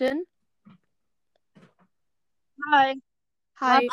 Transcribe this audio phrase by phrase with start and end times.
[0.00, 0.26] Denn?
[2.72, 3.00] Hi.
[3.60, 3.88] Hi.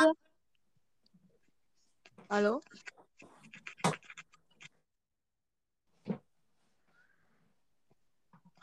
[2.29, 2.61] Hallo?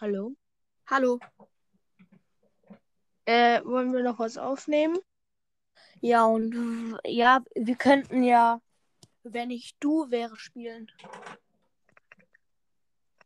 [0.01, 0.35] Hallo?
[0.87, 1.21] Hallo.
[3.25, 4.99] Äh, wollen wir noch was aufnehmen?
[6.01, 8.61] Ja, und ja, wir könnten ja,
[9.33, 10.91] wenn ich du wäre, spielen.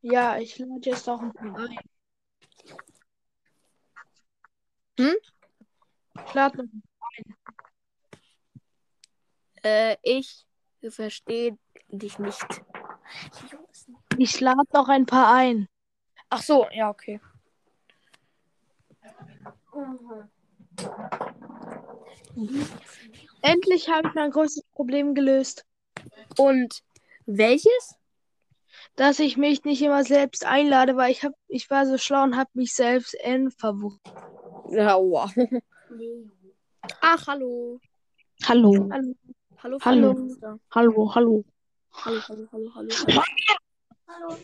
[0.00, 1.78] Ja, ich lade jetzt auch ein paar ein.
[4.98, 5.14] Hm?
[6.26, 6.68] Ich lade noch.
[9.64, 10.44] Äh, ich
[10.88, 11.56] verstehe
[11.88, 12.62] dich nicht.
[14.18, 15.68] Ich lade noch ein paar ein.
[16.30, 17.20] Ach so, ja, okay.
[23.42, 25.64] Endlich habe ich mein größtes Problem gelöst.
[26.38, 26.82] Und
[27.26, 27.96] welches?
[28.96, 32.36] Dass ich mich nicht immer selbst einlade, weil ich hab, ich war so schlau und
[32.36, 34.00] habe mich selbst N verwucht.
[34.70, 35.30] Ja, wow.
[37.00, 37.80] Ach, hallo.
[38.44, 38.88] Hallo.
[38.90, 39.14] Hallo.
[39.62, 39.78] Hallo.
[39.84, 40.28] Hallo.
[40.74, 41.44] Hallo, hallo.
[41.92, 42.90] Hallo, hallo, hallo, hallo.
[43.06, 43.22] hallo.
[44.08, 44.36] Hallo,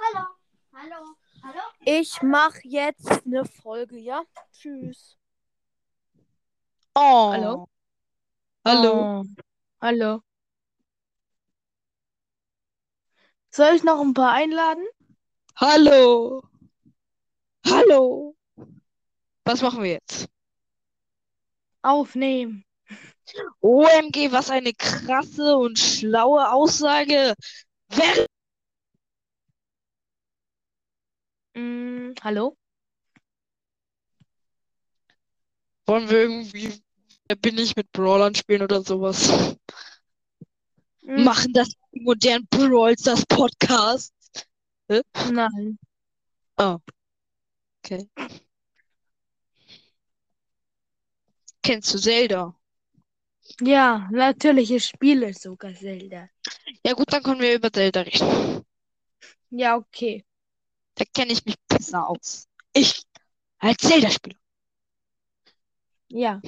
[0.00, 0.26] hallo,
[0.72, 1.60] hallo, hallo.
[1.84, 4.22] Ich mache jetzt eine Folge, ja?
[4.52, 5.16] Tschüss.
[6.94, 7.32] Oh.
[7.32, 7.68] Hallo?
[8.64, 9.20] Hallo.
[9.20, 9.24] Oh.
[9.80, 10.22] Hallo.
[13.54, 14.84] Soll ich noch ein paar einladen?
[15.54, 16.42] Hallo.
[17.66, 18.34] Hallo.
[19.44, 20.26] Was machen wir jetzt?
[21.82, 22.64] Aufnehmen.
[23.60, 27.34] OMG, was eine krasse und schlaue Aussage.
[27.90, 28.26] Wer
[31.56, 32.56] Mm, hallo?
[35.86, 36.82] wollen wir irgendwie
[37.28, 39.56] Wer bin ich mit Brawlern spielen oder sowas?
[41.04, 44.12] Mm, Machen das modernen Brawls das Podcast?
[45.32, 45.78] Nein.
[46.56, 48.08] Okay.
[51.62, 52.54] Kennst du Zelda?
[53.60, 56.28] Ja, natürlich, ich spiele sogar Zelda.
[56.84, 58.64] Ja gut, dann können wir über Zelda reden.
[59.50, 60.24] Ja, okay.
[60.94, 62.48] Da kenne ich mich besser aus.
[62.72, 63.02] Ich
[63.58, 64.38] als Zelda-Spieler.
[66.08, 66.40] Ja.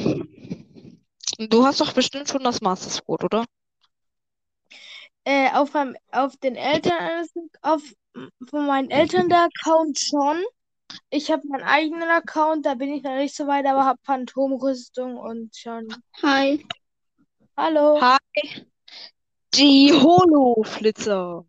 [1.39, 3.45] Du hast doch bestimmt schon das Master Sword, oder?
[5.27, 7.27] Äh, auf meinem, auf den Eltern,
[7.61, 7.83] auf,
[8.49, 10.41] von meinen Eltern der Account schon.
[11.11, 15.17] Ich habe meinen eigenen Account, da bin ich noch nicht so weit, aber habe Phantomrüstung
[15.17, 15.89] und schon.
[16.23, 16.65] Hi.
[17.57, 18.01] Hallo.
[18.01, 18.19] Hi.
[19.55, 21.45] Die Holo-Flitzer.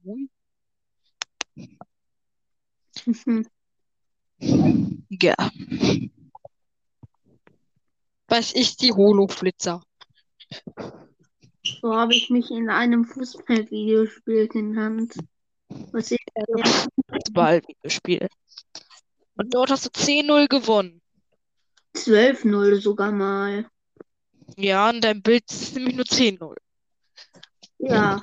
[5.09, 5.35] Ja.
[8.27, 9.81] Weiß ich, die Holo-Flitzer.
[11.81, 15.15] So habe ich mich in einem Fußball-Videospiel genannt.
[15.91, 16.19] Was ich
[17.09, 18.27] Fußball-Videospiel.
[19.35, 21.01] Und dort hast du 10-0 gewonnen.
[21.95, 23.69] 12-0 sogar mal.
[24.55, 26.55] Ja, und dein Bild ist nämlich nur 10-0.
[27.79, 28.21] Ja.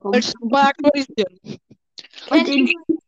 [0.00, 1.38] Wolltest du mal aktualisieren?
[2.30, 3.02] Und Kennt jemand,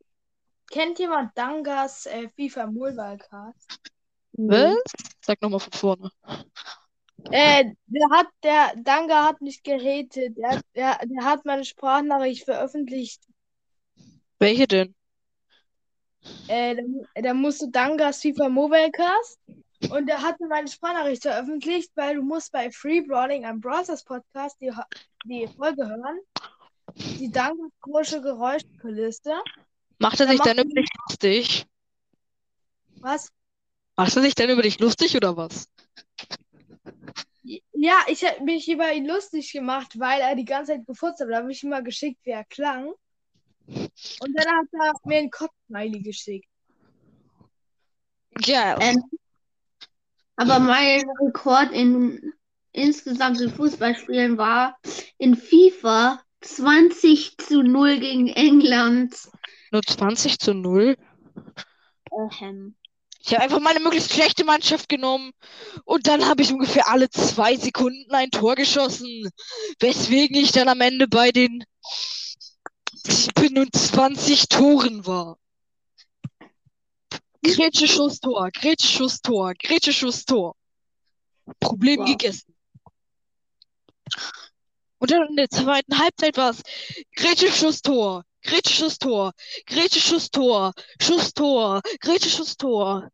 [0.70, 3.80] kennt jemand Dangas äh, FIFA Mobile Cast?
[4.32, 4.76] Was?
[5.22, 6.10] Sag nochmal von vorne.
[7.30, 10.36] Äh, der hat, der Danga hat nicht gehatet.
[10.36, 13.26] Der, der, der hat meine Sprachnachricht veröffentlicht.
[14.38, 14.94] Welche denn?
[16.48, 19.40] Äh, da, da musst du Dangas FIFA Mobile Cast.
[19.90, 24.56] Und der hatte meine Sprachnachricht veröffentlicht, weil du musst bei Free Brawling am Browsers Podcast
[24.60, 24.72] die,
[25.24, 26.18] die Folge hören.
[26.94, 29.34] Die Dangas komische Geräuschkulisse.
[29.98, 31.66] Macht er sich dann über dich lustig?
[33.00, 33.30] Was?
[33.96, 35.68] Macht er sich dann über dich lustig oder was?
[37.72, 41.28] Ja, ich habe mich über ihn lustig gemacht, weil er die ganze Zeit gefurzt hat.
[41.30, 42.92] Da habe ich ihm mal geschickt, wie er klang.
[43.66, 46.48] Und dann hat er mir ein Kopfsmiley geschickt.
[48.40, 49.02] Ja, Ähm,
[50.36, 52.32] aber mein Rekord in
[52.72, 54.78] insgesamt in Fußballspielen war
[55.18, 59.16] in FIFA 20 zu 0 gegen England.
[59.72, 60.96] nur 20 zu 0.
[62.40, 62.76] Ähm,
[63.26, 65.32] Ich habe einfach meine möglichst schlechte Mannschaft genommen
[65.84, 69.28] und dann habe ich ungefähr alle zwei Sekunden ein Tor geschossen,
[69.80, 71.64] weswegen ich dann am Ende bei den
[73.04, 75.38] 27 Toren war.
[77.42, 80.54] Grätsche Schuss Tor, Grätsche Schuss Tor, Grätsche Schuss Tor.
[81.58, 82.06] Problem Wow.
[82.06, 82.54] gegessen.
[84.98, 86.62] Und dann in der zweiten Halbzeit war es
[87.16, 89.32] Grätsche Schuss Tor, Grätsche Schuss Tor,
[89.66, 93.10] Grätsche Schuss Tor, Schuss Tor, Grätsche Schuss Tor.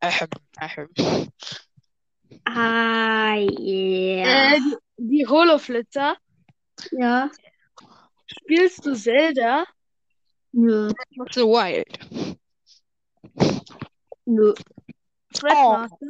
[0.00, 0.28] Ahem,
[0.58, 0.88] ahem.
[2.46, 4.54] Ah, yeah.
[4.54, 6.16] Äh, die, die Holoflitzer.
[6.92, 7.30] ja.
[8.26, 9.64] Spielst du Zelda?
[10.52, 10.90] Nö.
[11.30, 11.98] So wild.
[14.24, 14.54] Nö.
[15.36, 16.06] Fredmaster?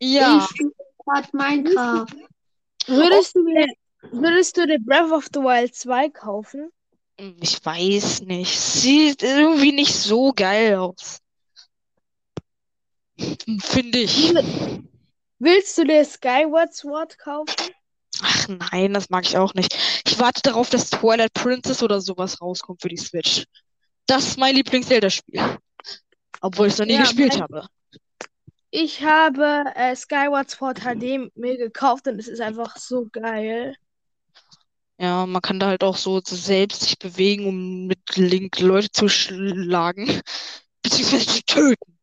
[0.00, 0.38] Ja.
[0.38, 0.72] Ich spiele
[1.04, 2.06] gerade Minecraft.
[2.86, 3.66] Würdest du dir,
[4.12, 6.72] würdest du dir Breath of the Wild 2 kaufen?
[7.40, 8.58] Ich weiß nicht.
[8.58, 11.18] Sieht irgendwie nicht so geil aus.
[13.60, 14.32] Finde ich.
[15.38, 17.54] Willst du dir Skyward Sword kaufen?
[18.22, 19.76] Ach nein, das mag ich auch nicht.
[20.06, 23.44] Ich warte darauf, dass Twilight Princess oder sowas rauskommt für die Switch.
[24.06, 25.58] Das ist mein Lieblings-Zelda-Spiel.
[26.40, 27.66] Obwohl ich es noch nie Ja, gespielt mein- habe.
[28.70, 33.74] Ich habe äh, Skyward Sword HD mir gekauft und es ist einfach so geil.
[35.00, 39.08] Ja, man kann da halt auch so selbst sich bewegen, um mit Link Leute zu
[39.08, 40.06] schlagen.
[40.82, 41.98] Beziehungsweise zu töten.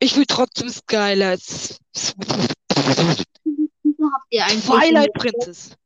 [0.00, 1.78] Ich will trotzdem Skylights.
[4.30, 5.76] Twilight in- Princess.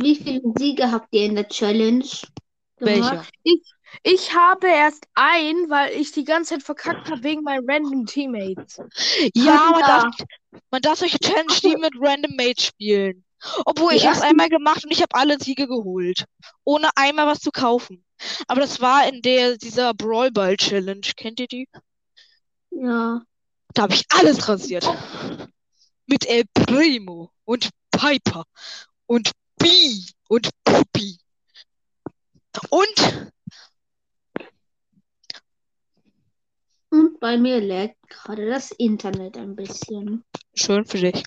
[0.00, 2.06] Wie viele Siege habt ihr in der Challenge
[2.78, 3.00] Welche?
[3.10, 3.32] gemacht?
[3.42, 3.62] Ich
[4.34, 8.80] habe erst einen, weil ich die ganze Zeit verkackt habe wegen meinen random Teammates.
[9.34, 10.14] Ja, man darf,
[10.70, 13.24] man darf solche Challenge nie mit Random Mates spielen.
[13.64, 16.24] Obwohl, ich habe es einmal gemacht und ich habe alle Siege geholt.
[16.64, 18.04] Ohne einmal was zu kaufen.
[18.48, 21.06] Aber das war in der, dieser Brawl Ball Challenge.
[21.16, 21.68] Kennt ihr die?
[22.70, 23.22] Ja.
[23.74, 24.88] Da habe ich alles rasiert.
[26.06, 28.44] Mit El Primo und Piper
[29.06, 31.18] und Bee und Puppy.
[32.70, 33.32] Und
[36.96, 40.24] Und bei mir lag gerade das Internet ein bisschen.
[40.54, 41.22] schön für dich.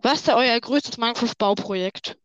[0.00, 2.18] Was ist euer größtes Minecraft-Bauprojekt?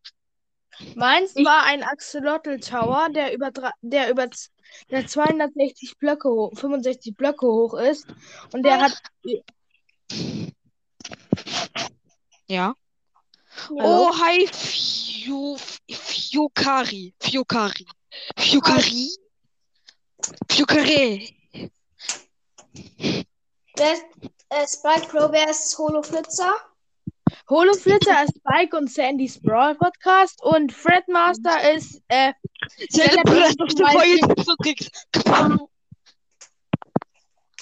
[0.96, 3.52] Meins war ein Axolotl Tower, der über,
[3.82, 4.28] der über
[4.90, 8.06] der 260 Blöcke hoch, 65 Blöcke hoch ist.
[8.52, 9.02] Und der hat.
[12.48, 12.76] Ja.
[13.70, 14.10] Hallo?
[14.10, 15.58] Oh, hi, Fiu,
[15.90, 17.14] Fiukari.
[17.22, 17.86] Fiukari.
[18.38, 19.10] Fiukari.
[20.50, 21.41] Fiukari.
[22.74, 24.06] Wer ist,
[24.50, 26.54] äh, Spike Pro, wer ist Holo Flitzer?
[27.50, 32.34] Holoflitzer ist Spike und Sandys Brawl Podcast und Fredmaster ist äh,
[32.90, 35.08] Zelda Breath of the Wild so kriegst.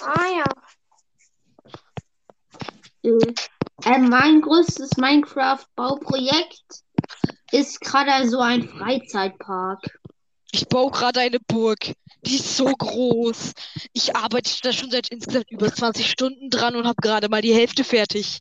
[0.02, 0.44] Ah ja.
[3.02, 6.84] Äh, mein größtes Minecraft-Bauprojekt
[7.50, 9.98] ist gerade so ein Freizeitpark.
[10.52, 11.92] Ich baue gerade eine Burg.
[12.24, 13.52] Die ist so groß.
[13.92, 17.54] Ich arbeite da schon seit insgesamt über 20 Stunden dran und habe gerade mal die
[17.54, 18.40] Hälfte fertig.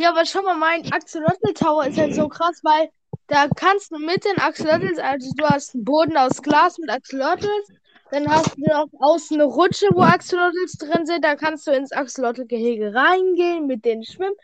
[0.00, 2.90] Ja, aber schau mal, mein Axolotl Tower ist halt so krass, weil
[3.28, 7.72] da kannst du mit den Axolotls, also du hast einen Boden aus Glas mit Axolotls,
[8.10, 11.92] dann hast du noch außen eine Rutsche, wo Axolotls drin sind, da kannst du ins
[11.92, 14.36] Axolotl-Gehege reingehen, mit denen schwimmen.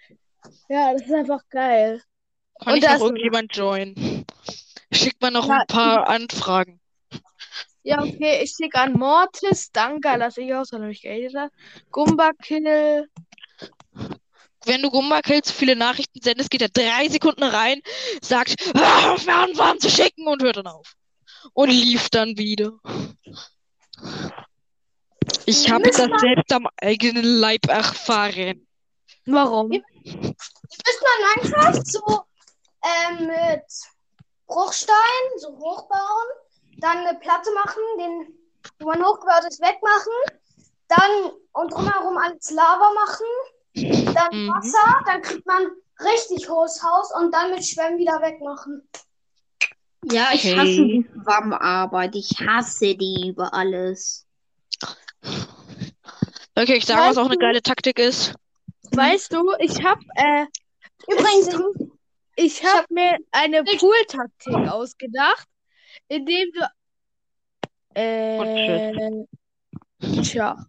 [0.69, 2.03] Ja, das ist einfach geil.
[2.61, 4.25] Kann Und ich da noch irgendjemand joinen?
[4.93, 6.81] Schickt mal noch Ja, ein paar Anfragen.
[7.84, 11.50] Ja, okay, ich schicke an Mortis, danke, lass ich aus, weil er mich gehatet hat.
[11.90, 13.08] Gumbakill,
[14.64, 17.81] Wenn du Gumba-Kills viele Nachrichten sendest, geht er drei Sekunden rein,
[18.20, 20.94] sagt, "Ah, auf mir Anfragen zu schicken und hört dann auf.
[21.55, 22.73] Und lief dann wieder.
[25.46, 28.67] Ich habe das selbst am eigenen Leib erfahren.
[29.26, 29.73] warum?
[29.73, 32.22] Ihr müsst mal Minecraft so
[32.84, 33.65] ähm, mit
[34.46, 36.29] Bruchstein so hochbauen,
[36.81, 38.38] dann eine Platte machen, den,
[38.81, 40.12] wo man hochgebaut ist, wegmachen,
[40.88, 43.26] dann und drumherum alles Lava machen,
[44.14, 44.48] dann Mhm.
[44.48, 45.67] Wasser, dann kriegt man
[46.00, 48.88] richtig hohes Haus und dann mit Schwämmen wieder wegmachen.
[50.05, 50.56] Ja, ich Okay.
[50.56, 52.17] hasse die Schwammarbeit.
[52.17, 54.26] Ich hasse die über alles.
[56.55, 58.34] Okay, ich sage, was auch eine geile Taktik ist.
[58.94, 60.46] Weißt du, ich hab, äh,
[61.08, 61.48] Übrigens,
[62.36, 65.46] ich hab mir eine Pool-Taktik ausgedacht,
[66.08, 66.61] indem du,
[67.94, 69.25] äh,
[70.22, 70.65] tja,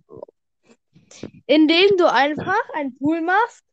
[1.45, 3.63] indem du einfach einen Pool machst,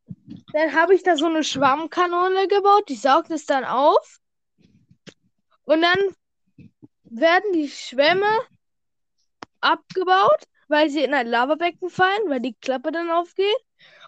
[0.52, 4.20] dann habe ich da so eine Schwammkanone gebaut, die saugt es dann auf
[5.64, 5.98] und dann
[7.04, 8.40] werden die Schwämme
[9.60, 13.56] abgebaut, weil sie in ein Lavabecken fallen, weil die Klappe dann aufgeht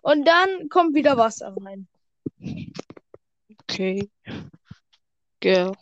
[0.02, 1.88] und dann kommt wieder Wasser rein.
[3.62, 4.10] Okay.
[5.40, 5.72] Girl.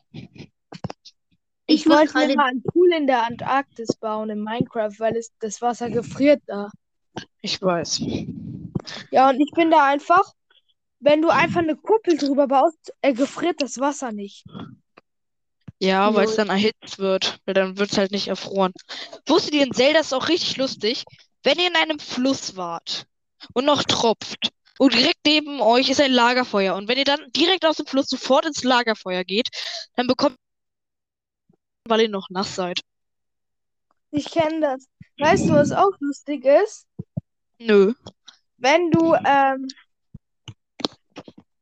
[1.72, 5.30] Ich, wollte mir gerade- mal einen Pool in der Antarktis bauen in Minecraft, weil es,
[5.38, 6.70] das Wasser gefriert da.
[7.42, 8.00] Ich weiß.
[9.10, 10.32] Ja, und ich bin da einfach,
[10.98, 14.44] wenn du einfach eine Kuppel drüber baust, äh, gefriert das Wasser nicht.
[15.78, 17.38] Ja, weil es dann erhitzt wird.
[17.46, 18.72] Weil dann wird es halt nicht erfroren.
[19.26, 21.04] Wusstet ihr, in Zelda ist auch richtig lustig.
[21.42, 23.06] wenn ihr in einem Fluss wart
[23.54, 27.64] und noch tropft und direkt neben euch ist ein Lagerfeuer und wenn ihr dann direkt
[27.64, 29.48] aus dem Fluss sofort ins Lagerfeuer geht,
[29.96, 30.36] dann bekommt
[31.86, 32.80] weil ihr noch nass seid.
[34.10, 34.86] Ich kenne das.
[35.18, 36.86] Weißt du, was auch lustig ist?
[37.58, 37.94] Nö.
[38.56, 39.68] Wenn du, ähm,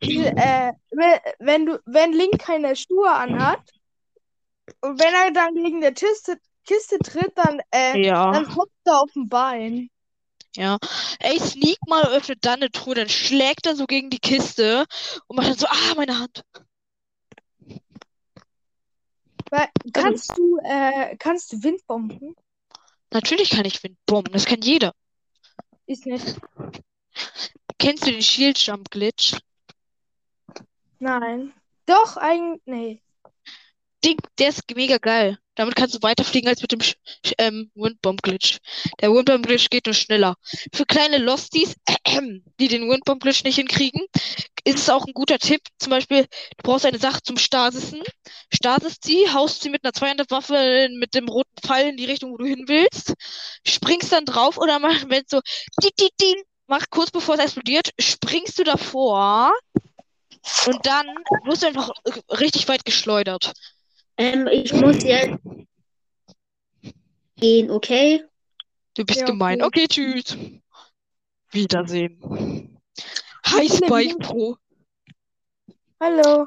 [0.00, 3.60] äh, wenn, wenn du, wenn Link keine Schuhe anhat
[4.80, 8.32] und wenn er dann gegen der Kiste, Kiste tritt, dann, äh, Ja.
[8.32, 9.90] dann hoppt er auf dem Bein.
[10.54, 10.78] Ja.
[11.20, 14.84] Ey, Sneak mal öffnet dann eine Truhe, dann schlägt er so gegen die Kiste
[15.26, 16.42] und macht dann so, ah, meine Hand.
[19.50, 22.35] Weil, kannst du, äh, kannst du Windbomben?
[23.11, 24.95] Natürlich kann ich Windbomben, das kann jeder.
[25.87, 26.37] Ist nicht.
[27.78, 29.37] Kennst du den Shield Jump Glitch?
[30.99, 31.55] Nein.
[31.87, 33.02] Doch, eigentlich, nee.
[34.05, 35.38] Ding, der ist mega geil.
[35.59, 36.95] Damit kannst du weiterfliegen als mit dem Sch
[37.38, 38.59] ähm, Windbomb Glitch.
[39.00, 40.37] Der Windbomb Glitch geht nur schneller.
[40.73, 41.75] Für kleine Losties,
[42.61, 44.00] die den Windbomb Glitch nicht hinkriegen,
[44.62, 45.61] ist es auch ein guter Tipp.
[45.81, 48.03] Zum Beispiel, du brauchst eine Sache zum Stasisen.
[48.55, 52.37] Stasist sie, haust sie mit einer Zweihandwaffe mit dem roten Pfeil in die Richtung, wo
[52.37, 53.15] du hin willst,
[53.67, 55.41] springst dann drauf oder mach, wenn so,
[55.83, 56.37] di, di, di,
[56.69, 59.53] mach kurz bevor es explodiert, springst du davor
[60.67, 61.07] und dann
[61.47, 63.53] wirst du einfach äh, richtig weit geschleudert.
[64.18, 65.38] Ähm, ich muss jetzt
[67.37, 68.25] gehen, okay?
[68.94, 69.62] Du bist Ja, gemein.
[69.62, 69.84] okay.
[69.84, 70.37] Okay, tschüss.
[71.50, 72.80] Wiedersehen.
[73.46, 74.56] Hi Spike Pro.
[76.00, 76.46] Hallo.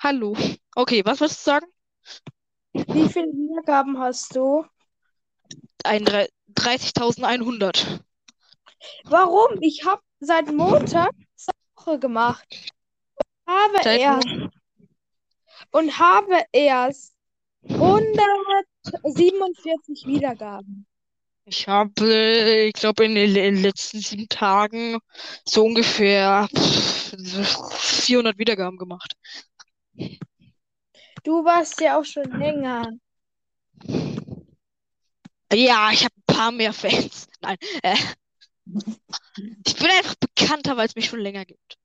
[0.00, 0.36] Hallo.
[0.74, 1.66] Okay, was wolltest du sagen?
[2.72, 4.64] Wie viele Wiedergaben hast du?
[5.84, 8.00] Ein drei- 30.100.
[9.04, 9.58] Warum?
[9.60, 11.10] Ich habe seit Montag
[11.76, 12.72] Woche gemacht.
[13.46, 14.26] Habe Seit erst
[15.74, 17.12] und habe erst
[17.68, 20.86] 147 Wiedergaben.
[21.46, 25.00] Ich habe, ich glaube, in den in den letzten sieben Tagen
[25.44, 29.14] so ungefähr pff, 400 Wiedergaben gemacht.
[31.24, 32.92] Du warst ja auch schon länger.
[35.52, 37.26] Ja, ich habe ein paar mehr Fans.
[37.40, 37.96] Nein, äh,
[39.66, 41.78] ich bin einfach bekannter, weil es mich schon länger gibt.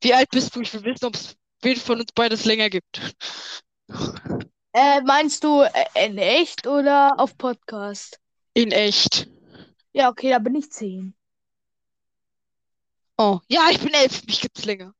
[0.00, 0.60] Wie alt bist du?
[0.60, 3.00] Ich will wissen, ob es wen von uns beides länger gibt.
[4.72, 8.18] Äh, meinst du äh, in echt oder auf Podcast?
[8.54, 9.28] In echt.
[9.92, 11.14] Ja, okay, da bin ich 10.
[13.18, 14.24] Oh, ja, ich bin elf.
[14.24, 14.94] Mich gibt's länger.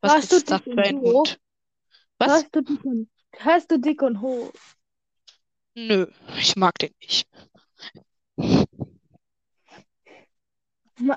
[0.00, 1.26] Was Hörst du ist das dick für ein hoch?
[1.26, 1.40] Hund?
[2.18, 2.28] Was?
[2.28, 4.52] Hörst du dick und, hörst du dick und hoch?
[5.74, 6.06] Nö,
[6.38, 7.26] ich mag den nicht.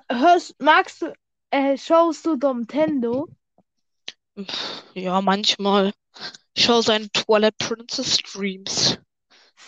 [0.10, 1.14] Hörst, magst du,
[1.52, 3.28] äh, schaust du Nintendo?
[4.94, 5.94] Ja, manchmal.
[6.54, 8.98] Ich schaue seine Twilight Princess Streams.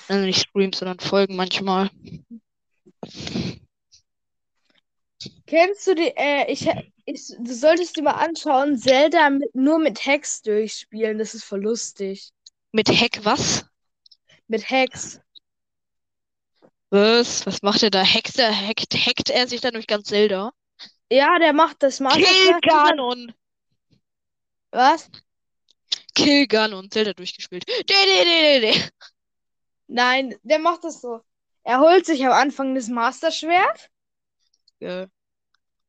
[0.07, 1.89] Also nicht Streams, sondern Folgen manchmal.
[5.45, 6.67] Kennst du die, äh, ich,
[7.05, 11.63] ich, du solltest dir mal anschauen, Zelda mit, nur mit Hacks durchspielen, das ist voll
[11.63, 12.31] lustig.
[12.71, 13.65] Mit Hack was?
[14.47, 15.19] Mit Hacks.
[16.91, 17.45] Was?
[17.45, 18.03] Was macht er da?
[18.03, 20.51] Hackt er, hackt, hackt er sich dann durch ganz Zelda?
[21.11, 23.33] Ja, der macht das Master Kill Ganon!
[24.71, 25.09] Was?
[26.15, 27.67] Kill Ganon, Zelda durchgespielt.
[27.67, 28.89] De, de, de, de, de.
[29.87, 31.21] Nein, der macht das so.
[31.63, 33.89] Er holt sich am Anfang das Master Schwert
[34.79, 35.09] Geil,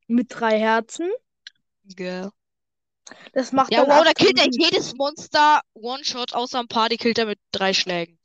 [0.07, 1.09] mit drei Herzen.
[1.95, 2.29] geil.
[3.33, 6.97] Das macht Ja, wow, da killt er 8000 jedes Monster One-Shot außer ein paar, die
[6.97, 8.17] killt er mit drei Schlägen.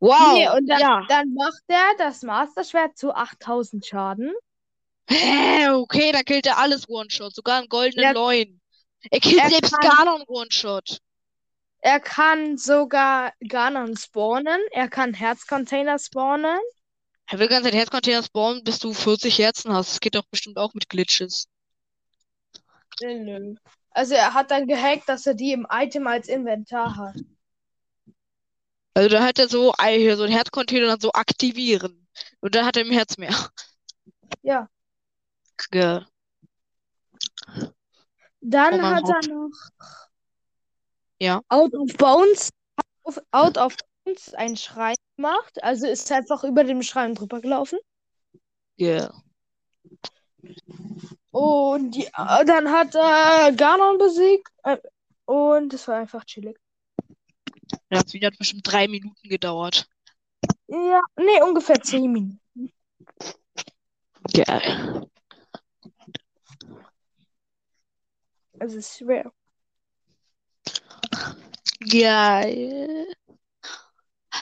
[0.00, 1.04] Wow, Nee, und dann, ja.
[1.08, 4.32] dann macht er das Master Schwert zu 8000 Schaden.
[5.08, 8.10] Hä, okay, da killt er alles One-Shot, sogar einen goldenen Ja.
[8.12, 8.60] Loin.
[9.10, 10.98] Er killt Er selbst kann- Ganon One-Shot.
[11.80, 14.60] Er kann sogar Ganon spawnen.
[14.70, 16.58] Er kann Herzcontainer spawnen.
[17.26, 19.90] Er will ganz Herzcontainer spawnen, bis du 40 Herzen hast.
[19.92, 21.46] Das geht doch bestimmt auch mit Glitches.
[23.02, 23.54] Nö.
[23.92, 27.16] Also er hat dann gehackt, dass er die im Item als Inventar hat.
[28.94, 32.06] Also da hat er so, hier so ein Herzcontainer dann so aktivieren.
[32.40, 33.34] Und dann hat er im Herz mehr.
[34.42, 34.68] Ja.
[35.70, 36.06] Geil.
[38.40, 39.28] Dann hat er Gott.
[39.28, 39.50] noch
[41.18, 41.40] Ja.
[41.48, 42.50] Out of Bounds,
[43.32, 45.62] Out of Bounds einen Schrein gemacht.
[45.62, 47.78] Also ist einfach über dem Schrein drüber gelaufen.
[48.78, 49.12] Geil.
[51.30, 54.48] Und die, dann hat er Ganon besiegt.
[54.64, 54.78] Äh,
[55.26, 56.58] und es war einfach chillig.
[57.90, 59.88] Das Video hat bestimmt drei Minuten gedauert.
[60.68, 62.72] Ja, nee, ungefähr 10 Minuten.
[64.32, 65.10] Geil.
[68.60, 69.32] Also es ist schwer.
[71.80, 73.06] Geil.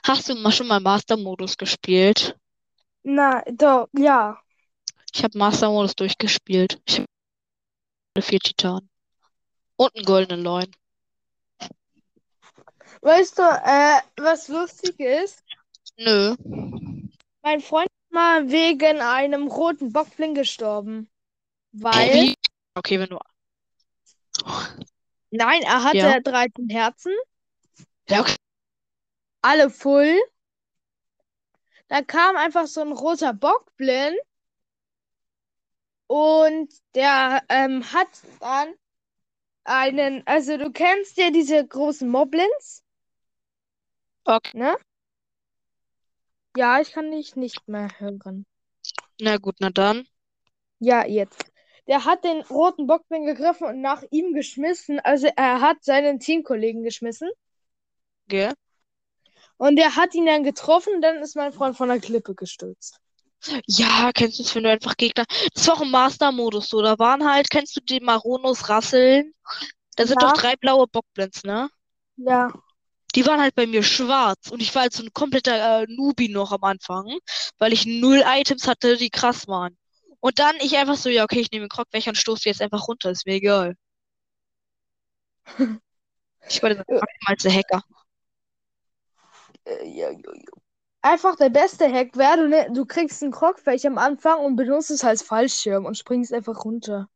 [0.05, 2.37] Hast du mal schon mal Master-Modus gespielt?
[3.03, 4.39] Na, doch, ja.
[5.15, 6.83] Ich habe Master-Modus durchgespielt.
[6.87, 7.07] Ich habe
[8.21, 8.91] vier Titanen.
[9.77, 10.71] Und einen goldenen Loin.
[13.01, 15.43] Weißt du, äh, was lustig ist?
[15.97, 16.35] Nö.
[17.43, 21.09] Mein Freund ist mal wegen einem roten Bockbling gestorben.
[21.73, 22.35] Weil?
[22.75, 23.19] Okay, wenn du.
[25.31, 26.21] nein, er hatte Ja.
[26.21, 27.13] 13 Herzen,
[28.09, 28.37] Ja, okay.
[29.43, 30.19] alle full.
[31.89, 34.15] Da kam einfach so ein roter Bockblin
[36.07, 38.09] und der ähm, hat
[38.41, 38.75] dann
[39.65, 42.83] einen, also du kennst ja diese großen Moblins,
[44.29, 44.53] okay.
[44.53, 44.77] ne?
[46.57, 48.45] Ja, ich kann dich nicht mehr hören.
[49.21, 50.07] Na gut, na dann.
[50.81, 51.45] Ja, jetzt.
[51.87, 55.01] Der hat den roten Bockblin gegriffen und nach ihm geschmissen.
[55.01, 57.31] Also er hat seinen Teamkollegen geschmissen.
[58.29, 58.55] Gell?
[59.59, 62.99] Und der hat ihn dann getroffen dann ist mein Freund von der Klippe gestürzt.
[63.67, 65.25] Ja, kennst du es, wenn du einfach Gegner.
[65.55, 66.83] Das war auch im Master-Modus so.
[66.83, 69.33] Da waren halt, kennst du die Maronos Rasseln?
[69.97, 70.29] Da sind Ja.
[70.29, 71.71] doch drei blaue Bockblins, ne?
[72.17, 72.53] Ja.
[73.15, 76.29] Die waren halt bei mir schwarz und ich war halt so ein kompletter äh, Newbie
[76.29, 77.19] noch am Anfang,
[77.59, 79.77] weil ich null Items hatte, die krass waren.
[80.21, 82.49] Und dann ich einfach so, ja, okay, ich nehme den Krog weg und stoße die
[82.51, 83.75] jetzt einfach runter, ist mir egal.
[86.49, 87.83] Ich war der maximalste Hacker.
[89.65, 90.53] Äh, ja, ja, ja.
[91.03, 94.91] Einfach der beste Hack wäre, du, ne, du kriegst einen Krogfech am Anfang und benutzt
[94.91, 97.09] es als Fallschirm und springst einfach runter.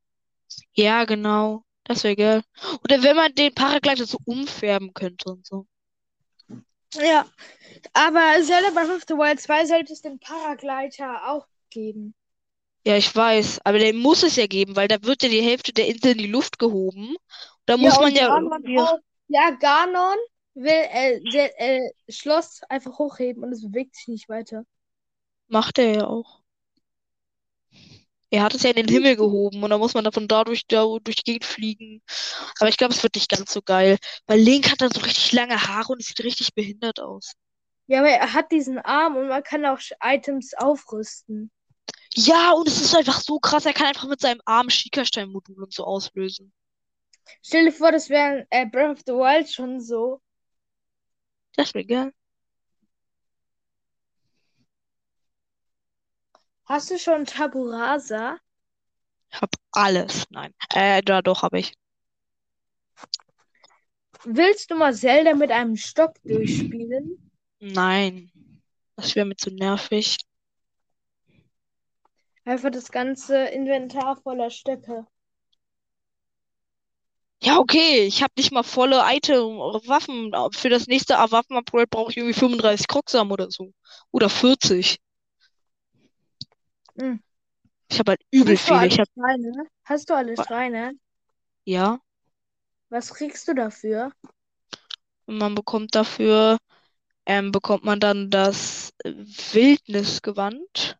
[0.74, 1.64] Ja, genau.
[1.84, 2.42] Das wäre geil.
[2.84, 5.66] Oder wenn man den Paraglider so umfärben könnte und so.
[6.94, 7.26] Ja.
[7.92, 12.14] Aber Zelda Breath of the Wild 2 sollte es den Paragleiter auch geben.
[12.84, 15.72] Ja, ich weiß, aber der muss es ja geben, weil da wird ja die Hälfte
[15.72, 17.14] der Insel in die Luft gehoben.
[17.64, 18.78] Da muss man und ja irgendwie.
[18.78, 18.98] auch.
[19.28, 20.16] Ja, Ganon
[20.54, 24.64] will äh, der, äh, Schloss einfach hochheben und es bewegt sich nicht weiter.
[25.48, 26.41] Macht er ja auch.
[28.32, 30.86] Er hat es ja in den Himmel gehoben und dann muss man davon dadurch da
[31.02, 32.02] durch die Gegend fliegen.
[32.58, 35.32] Aber ich glaube, es wird nicht ganz so geil, weil Link hat dann so richtig
[35.32, 37.34] lange Haare und es sieht richtig behindert aus.
[37.88, 41.50] Ja, aber er hat diesen Arm und man kann auch Items aufrüsten.
[42.14, 45.74] Ja, und es ist einfach so krass, er kann einfach mit seinem Arm Schickerstein-Modul und
[45.74, 46.54] so auslösen.
[47.42, 50.22] Stell dir vor, das wäre äh, Breath of the Wild schon so.
[51.56, 52.12] Das wäre geil.
[56.64, 58.38] Hast du schon Taburasa?
[59.30, 60.24] Ich hab alles.
[60.30, 60.54] Nein.
[60.74, 61.72] Äh, da doch habe ich.
[64.24, 67.30] Willst du mal Zelda mit einem Stock durchspielen?
[67.58, 68.30] Nein.
[68.96, 70.16] Das wäre mir zu nervig.
[72.44, 75.06] Einfach das ganze Inventar voller Stöcke.
[77.44, 80.32] Ja, okay, ich habe nicht mal volle Item Waffen.
[80.52, 83.72] Für das nächste Waffen-Upgrade brauche ich irgendwie 35 Krocksam oder so.
[84.12, 84.98] Oder 40.
[86.98, 87.22] Hm.
[87.90, 88.86] Ich habe halt übel Hast viele.
[88.86, 89.66] Ich habe, Schreine?
[89.84, 90.92] Hast du alle Schreine?
[91.64, 92.00] ja,
[92.88, 94.12] Was kriegst du dafür?
[95.26, 96.58] und man bekommt dafür,
[97.26, 100.98] ähm, bekommt man dann das Wildnisgewand.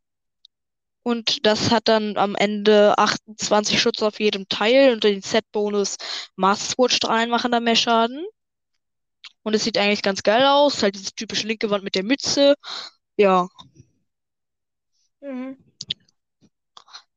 [1.04, 5.96] Und das hat dann am Ende 28 Schutz auf jedem Teil und den Set-Bonus
[6.36, 8.24] Master Sword Strahlen machen da mehr Schaden.
[9.42, 10.82] Und es sieht eigentlich ganz geil aus.
[10.82, 12.54] Halt dieses typische linke Wand mit der Mütze.
[13.16, 13.48] Ja,
[15.20, 15.56] Mhm.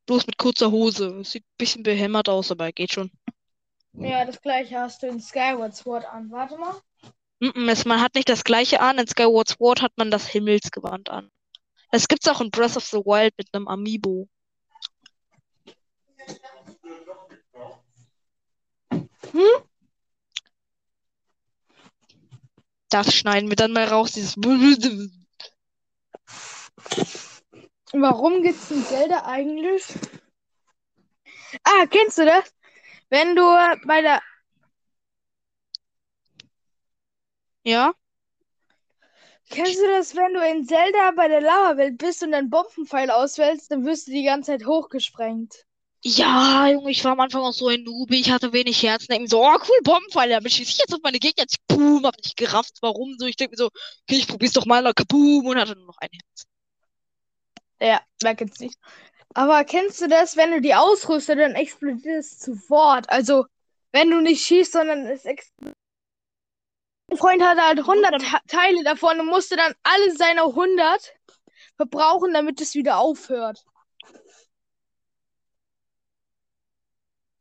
[0.05, 1.07] Bloß mit kurzer Hose.
[1.21, 3.11] Es sieht ein bisschen behämmert aus, aber geht schon.
[3.93, 6.29] Ja, das gleiche hast du in Skyward Sword an.
[6.31, 6.81] Warte mal.
[7.39, 8.97] Mm-mm, es, man hat nicht das gleiche an.
[8.97, 11.31] In Skyward Sword hat man das Himmelsgewand an.
[11.91, 14.27] Das gibt's auch in Breath of the Wild mit einem Amiibo.
[18.89, 19.63] Hm?
[22.89, 24.35] Das schneiden wir dann mal raus, dieses.
[28.01, 29.83] Warum gibt's in Zelda eigentlich?
[31.63, 32.53] Ah, kennst du das?
[33.09, 33.41] Wenn du
[33.85, 34.21] bei der.
[37.63, 37.93] Ja?
[39.49, 43.71] Kennst du das, wenn du in Zelda bei der Lava-Welt bist und einen Bombenpfeil auswählst,
[43.71, 45.65] dann wirst du die ganze Zeit hochgesprengt.
[46.03, 49.27] Ja, Junge, ich war am Anfang auch so ein Noob, ich hatte wenig Herzen, denke
[49.27, 52.77] so, oh cool, Bombenpfeile, damit schieße ich jetzt auf meine Gegner, boom, hab nicht gerafft,
[52.81, 55.87] warum so, ich denke mir so, okay, ich probier's doch mal, kaboom, und hatte nur
[55.87, 56.45] noch ein Herz.
[57.81, 58.77] Ja, wer kennt's nicht.
[59.33, 63.09] Aber kennst du das, wenn du die ausrüstest, dann explodiert es sofort.
[63.09, 63.45] Also,
[63.91, 65.75] wenn du nicht schießt, sondern es explodiert.
[67.09, 71.15] Mein Freund hatte halt 100 Te- Teile davon und musste dann alle seine 100
[71.77, 73.65] verbrauchen, damit es wieder aufhört.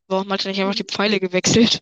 [0.09, 1.81] Warum hat er nicht einfach die Pfeile gewechselt?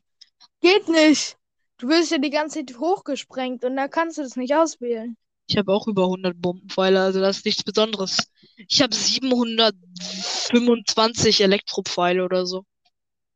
[0.60, 1.36] Geht nicht.
[1.78, 5.16] Du wirst ja die ganze Zeit hochgesprengt und da kannst du das nicht auswählen.
[5.52, 8.32] Ich habe auch über 100 Bombenpfeile, also das ist nichts Besonderes.
[8.56, 12.64] Ich habe 725 Elektropfeile oder so.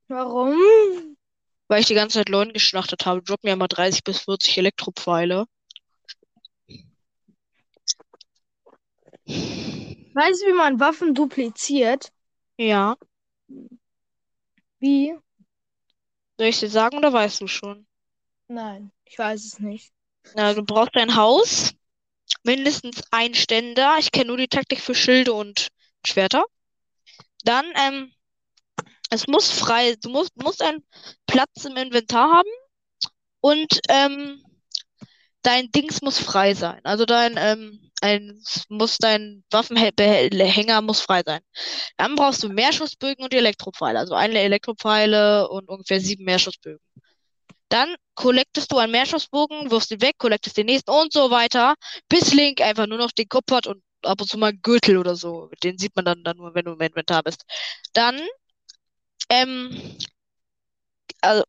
[0.09, 0.57] Warum?
[1.69, 3.23] Weil ich die ganze Zeit Leuten geschlachtet habe.
[3.23, 5.45] Drop mir immer 30 bis 40 Elektropfeile.
[9.27, 12.11] Weißt du, wie man Waffen dupliziert?
[12.57, 12.97] Ja.
[14.79, 15.15] Wie?
[16.39, 17.87] Soll ich dir sagen oder weißt du schon?
[18.49, 19.93] Nein, ich weiß es nicht.
[20.35, 21.75] Na, du brauchst ein Haus,
[22.43, 23.97] mindestens ein Ständer.
[23.99, 25.69] Ich kenne nur die Taktik für Schilde und
[26.07, 26.45] Schwerter.
[27.45, 28.13] Dann, ähm,
[29.11, 30.85] es muss frei, du musst, musst einen
[31.27, 32.49] Platz im Inventar haben
[33.41, 34.43] und ähm,
[35.43, 36.81] dein Dings muss frei sein.
[36.85, 41.41] Also dein, ähm, ein, muss dein Waffenhänger muss frei sein.
[41.97, 43.99] Dann brauchst du Mehrschussbögen und Elektropfeile.
[43.99, 46.81] Also eine Elektropfeile und ungefähr sieben Mehrschussbögen.
[47.69, 51.75] Dann collectest du einen Mehrschussbogen, wirfst ihn weg, collectest den nächsten und so weiter,
[52.09, 55.17] bis Link einfach nur noch den Kopf hat und ab und zu mal Gürtel oder
[55.17, 55.51] so.
[55.63, 57.45] Den sieht man dann, dann nur, wenn du im Inventar bist.
[57.93, 58.21] Dann,
[59.29, 59.99] ähm,
[61.21, 61.45] also,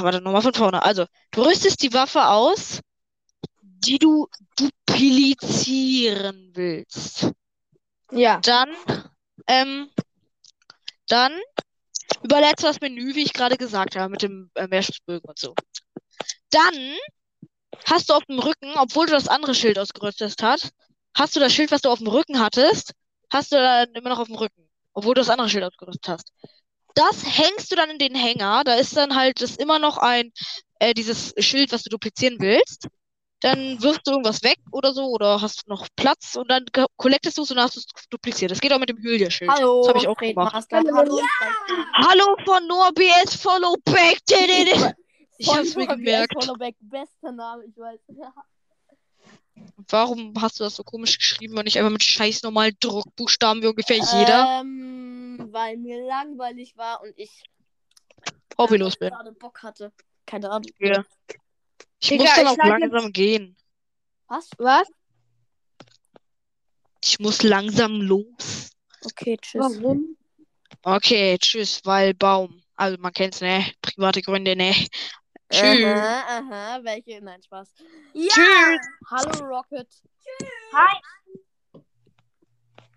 [0.00, 0.82] warte, nochmal von vorne.
[0.82, 2.80] Also, du rüstest die Waffe aus,
[3.62, 7.30] die du duplizieren willst.
[8.12, 8.40] Ja.
[8.40, 8.74] Dann,
[9.46, 9.90] ähm,
[11.06, 11.32] dann
[12.22, 15.54] überlädst du das Menü, wie ich gerade gesagt habe, mit dem äh, Mehrschussbögen und so.
[16.50, 16.96] Dann
[17.86, 20.70] hast du auf dem Rücken, obwohl du das andere Schild ausgerüstet hast,
[21.14, 22.92] hast du das Schild, was du auf dem Rücken hattest,
[23.32, 26.32] hast du dann immer noch auf dem Rücken, obwohl du das andere Schild ausgerüstet hast.
[26.94, 30.32] Das hängst du dann in den Hänger, da ist dann halt das immer noch ein,
[30.80, 32.88] äh, dieses Schild, was du duplizieren willst.
[33.40, 37.38] Dann wirfst du irgendwas weg oder so, oder hast noch Platz und dann co- collectest
[37.38, 38.50] du es und dann hast du es dupliziert.
[38.50, 39.50] Das geht auch mit dem Hylia-Schild.
[39.50, 40.52] Hallo, Das habe ich auch Fred gemacht.
[40.52, 40.76] Master.
[40.94, 41.20] Hallo,
[41.94, 44.18] Hallo von NoBS Follow Back.
[45.38, 46.34] Ich hab's mir gemerkt.
[46.36, 47.98] Hollowback, bester Name, ich weiß.
[49.88, 53.66] Warum hast du das so komisch geschrieben und nicht einfach mit scheiß normalen Druckbuchstaben wie
[53.68, 57.42] ungefähr jeder Ähm, weil mir langweilig war und ich
[58.58, 59.10] hobbylos bin?
[59.10, 59.92] gerade Bock hatte.
[60.26, 60.70] Keine Ahnung.
[60.78, 61.04] Ja.
[62.02, 63.56] Ich Digga, muss dann auch langsam gehen.
[64.26, 64.48] Was?
[64.58, 64.88] Was?
[67.04, 68.70] Ich muss langsam los.
[69.04, 69.60] Okay, tschüss.
[69.60, 70.16] Warum?
[70.82, 72.62] Okay, tschüss, weil Baum.
[72.76, 73.64] Also man kennt's, ne?
[73.82, 74.72] Private Gründe, ne?
[75.50, 75.84] Tschüss.
[75.84, 77.20] Aha, aha, welche?
[77.20, 77.74] Nein, Spaß.
[78.14, 78.28] Ja!
[78.28, 78.86] Tschüss.
[79.10, 79.88] Hallo, Rocket.
[80.72, 81.00] Hi.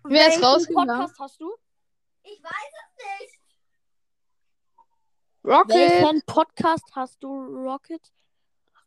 [0.04, 0.98] Wer ist Welchen rausgegangen?
[0.98, 1.54] Podcast hast du?
[2.22, 3.40] Ich weiß es nicht.
[5.44, 5.74] Rocket.
[5.74, 8.00] Welchen Podcast hast du, Rocket?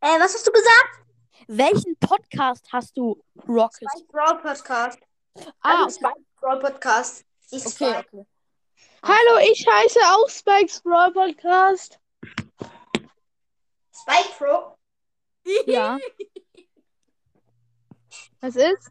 [0.01, 1.05] Äh, was hast du gesagt?
[1.47, 3.87] Welchen Podcast hast du, Rocket?
[3.91, 4.99] Spike Brawl Podcast.
[5.61, 7.25] Ah, Also Spike Brawl Podcast.
[7.51, 8.07] Ich okay, Spike.
[8.11, 8.25] okay.
[9.03, 11.99] Hallo, ich heiße auch Spikes Brawl Podcast.
[13.91, 14.77] Spike Pro.
[15.65, 15.97] Ja.
[18.41, 18.89] Was ist?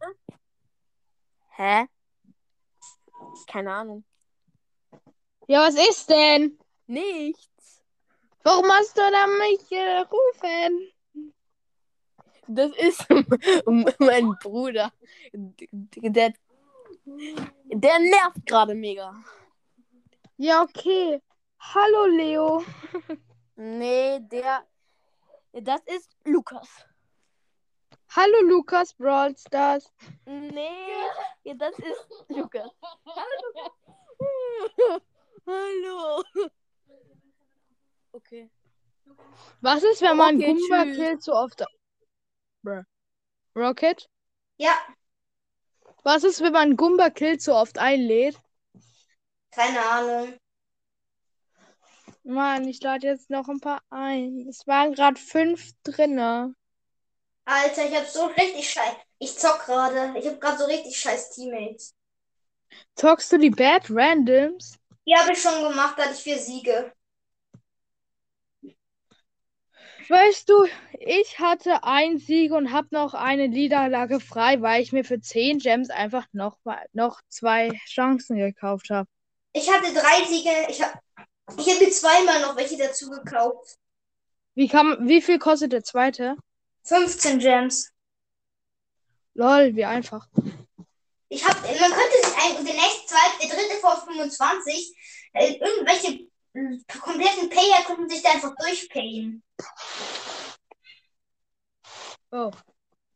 [1.51, 1.87] Hä?
[3.47, 4.05] Keine Ahnung.
[5.47, 6.59] Ja, was ist denn?
[6.87, 7.83] Nichts.
[8.43, 10.93] Warum hast du da mich gerufen?
[12.49, 13.07] Das ist
[13.99, 14.93] mein Bruder.
[15.33, 16.33] Der,
[17.65, 19.15] der nervt gerade mega.
[20.37, 21.21] Ja, okay.
[21.59, 22.65] Hallo, Leo.
[23.57, 24.67] Nee, der.
[25.53, 26.69] Das ist Lukas.
[28.15, 29.93] Hallo, Lukas Brawl Stars.
[30.27, 32.71] Nee, das ist Lukas.
[33.05, 33.73] Hallo,
[34.77, 35.03] Lukas.
[35.47, 36.23] Hallo.
[38.13, 38.51] Okay.
[39.61, 40.97] Was ist, wenn man Okay, tschüss.
[40.97, 41.65] killt so oft?
[42.67, 42.83] Bruh.
[43.55, 44.09] Rocket?
[44.59, 44.87] Ja,
[46.05, 48.41] Was ist, wenn man Gumba killt so oft einlädt?
[49.51, 50.39] keine Ahnung.
[52.25, 54.47] Mann, ich lade jetzt noch ein paar ein.
[54.49, 56.55] Es waren gerade fünf drinne.
[57.45, 58.95] Alter, ich hab so richtig scheiß.
[59.19, 60.19] Ich zock gerade.
[60.19, 61.95] Ich hab gerade so richtig scheiß Teammates.
[62.97, 64.79] Zockst du die Bad Randoms?
[65.07, 66.93] Die habe ich schon gemacht, da hatte ich vier Siege.
[70.09, 70.67] Weißt du,
[71.01, 75.59] ich hatte einen Sieg und habe noch eine Niederlage frei, weil ich mir für 10
[75.59, 79.09] Gems einfach noch, mal, noch zwei Chancen gekauft habe.
[79.53, 80.51] Ich hatte drei Siege.
[80.69, 81.01] Ich hab,
[81.59, 83.79] ich hab mir zweimal noch welche dazu gekauft.
[84.55, 86.37] Wie, kann, wie viel kostet der zweite?
[86.85, 87.91] 15 Gems.
[89.35, 90.29] Lol, wie einfach.
[91.29, 94.97] Ich hab, man könnte sich ein, der nächste zweite, der dritte vor 25,
[95.33, 96.29] äh, irgendwelche
[97.01, 99.43] kompletten Payer konnten sich da einfach durchpayen.
[102.31, 102.51] Oh.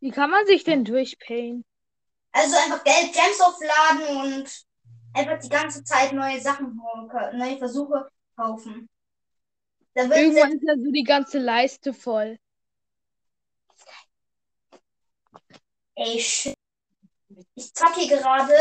[0.01, 1.65] Wie kann man sich denn durchpayen?
[2.33, 4.67] Also einfach Geld Gems aufladen und
[5.15, 6.81] einfach die ganze Zeit neue Sachen
[7.33, 8.89] neue Versuche kaufen.
[9.95, 12.39] Irgendwann ist ja so die ganze Leiste voll.
[15.97, 16.57] Ey, shit.
[17.55, 18.55] Ich zocke hier gerade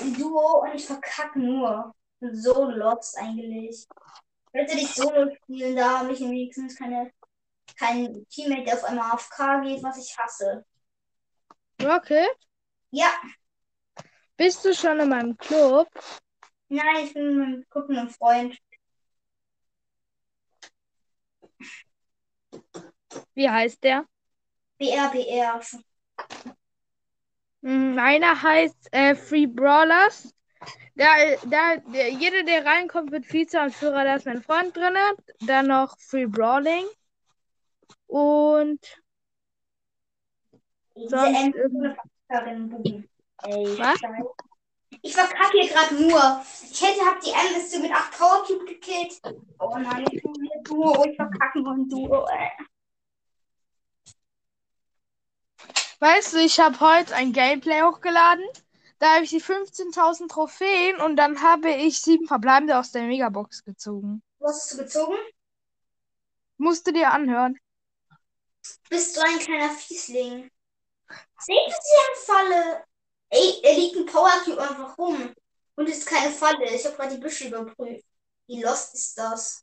[0.00, 1.94] ein Duo und ich verkacke nur.
[2.20, 3.86] Bin so lost eigentlich.
[4.52, 7.12] Hätte ich Solo spielen, da habe ich wenigstens keine,
[7.78, 10.64] kein Teammate, der auf einmal AFK geht, was ich hasse.
[11.80, 12.36] Rocket,
[12.90, 13.10] Ja,
[14.36, 15.88] bist du schon in meinem Club?
[16.68, 18.56] nein, ich bin mit einem gucken einem Freund.
[23.34, 24.06] Wie heißt der?
[24.78, 25.60] BR, BR.
[27.62, 30.32] Mm, Meiner heißt äh, Free Brawlers.
[30.94, 31.06] Da,
[31.44, 34.04] da, der, jeder, der reinkommt, wird Vizeanführer.
[34.04, 34.94] Da ist mein Freund drin.
[35.40, 36.84] Dann noch Free Brawling.
[38.06, 38.80] Und
[40.96, 41.54] Diese Sonst.
[43.42, 44.00] Ey, Was?
[45.02, 46.42] Ich verkacke hier gerade nur.
[46.70, 49.20] Ich hätte hab die M-Liste mit 8 Power Cube gekillt.
[49.58, 51.04] Oh nein, ich bin wieder Duo.
[51.04, 52.26] Ich verkacke nur ein Duo.
[52.26, 52.50] Ey.
[56.00, 58.44] weißt du, ich habe heute ein Gameplay hochgeladen.
[58.98, 63.64] Da habe ich die 15.000 Trophäen und dann habe ich sieben Verbleibende aus der Megabox
[63.64, 64.22] gezogen.
[64.38, 65.16] Was hast du gezogen?
[66.56, 67.58] Musst du dir anhören.
[68.88, 70.50] Bist du ein kleiner Fiesling?
[71.38, 72.84] Seht ihr die Falle?
[73.28, 75.34] Ey, er liegt ein Power Cube einfach rum.
[75.74, 76.74] Und ist keine Falle.
[76.74, 78.04] Ich habe gerade die Büsche überprüft.
[78.46, 79.62] Wie lost ist das?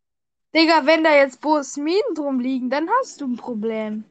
[0.53, 1.43] Digga, wenn da jetzt
[1.77, 4.05] Minen drum liegen, dann hast du ein Problem.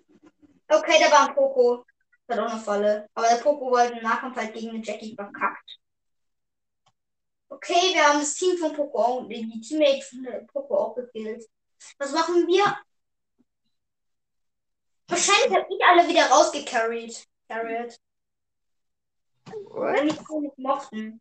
[0.68, 1.84] Okay, da war ein Poco.
[2.32, 3.08] Hat auch eine Falle.
[3.14, 5.78] Aber der Poco wollte im Nahkampf halt gegen eine Jackie verkackt.
[7.50, 11.44] Okay, wir haben das Team von Poco die Teammates von Poco auch gekillt.
[11.98, 12.64] Was machen wir?
[15.08, 17.28] Wahrscheinlich habe ich alle wieder rausgecarried.
[17.48, 17.98] Carried.
[19.44, 21.20] Weil mich nicht mochten.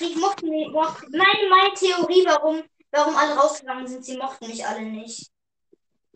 [0.00, 4.80] Ich mochte mochte, meine, meine Theorie, warum, warum alle rausgegangen sind, sie mochten mich alle
[4.80, 5.30] nicht.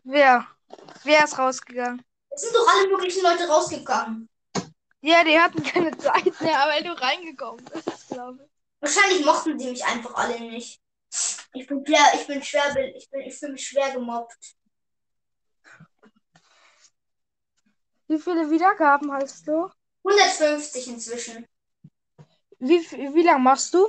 [0.05, 0.46] Wer?
[1.05, 2.03] Wer ist rausgegangen?
[2.37, 4.29] Es sind doch alle möglichen Leute rausgegangen.
[5.01, 8.51] Ja, die hatten keine Zeit mehr, weil du reingekommen bist, glaube ich.
[8.81, 10.79] Wahrscheinlich mochten sie mich einfach alle nicht.
[11.55, 14.55] Ich bin schwer, ich bin schwer, ich bin, ich fühle mich schwer gemobbt.
[18.09, 19.70] Wie viele Wiedergaben hast du?
[20.05, 21.46] 150 inzwischen.
[22.59, 22.81] Wie,
[23.14, 23.88] wie lange machst du?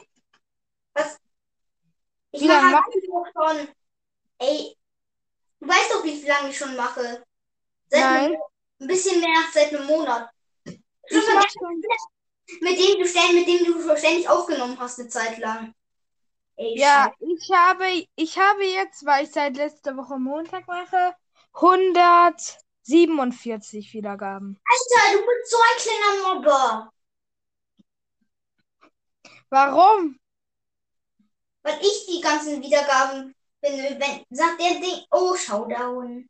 [2.32, 3.68] Ich Wie lange mache halt auch schon.
[4.40, 4.78] Ey,
[5.60, 7.26] du weißt doch, wie lange ich schon mache.
[7.90, 8.26] Seit Nein.
[8.26, 8.42] einem,
[8.80, 10.30] ein bisschen mehr seit einem Monat.
[10.66, 10.78] Ich
[12.62, 15.74] mit dem du ständig, mit dem du ständig aufgenommen hast eine Zeit lang.
[16.56, 21.14] Ey, Ja, ich habe, ich habe jetzt, weil ich seit letzter Woche Montag mache,
[21.54, 24.58] 147 Wiedergaben.
[24.66, 26.94] Alter, du bist so ein kleiner Mobber.
[29.50, 30.20] Warum?
[31.64, 36.30] Weil ich die ganzen Wiedergaben bin, wenn, sagt der Ding, oh, Showdown.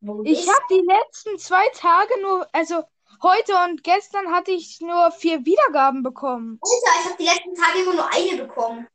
[0.00, 2.84] Ich habe die letzten zwei Tage nur, also
[3.22, 6.60] heute und gestern hatte ich nur vier Wiedergaben bekommen.
[6.62, 8.88] Alter, ich habe die letzten Tage immer nur eine bekommen.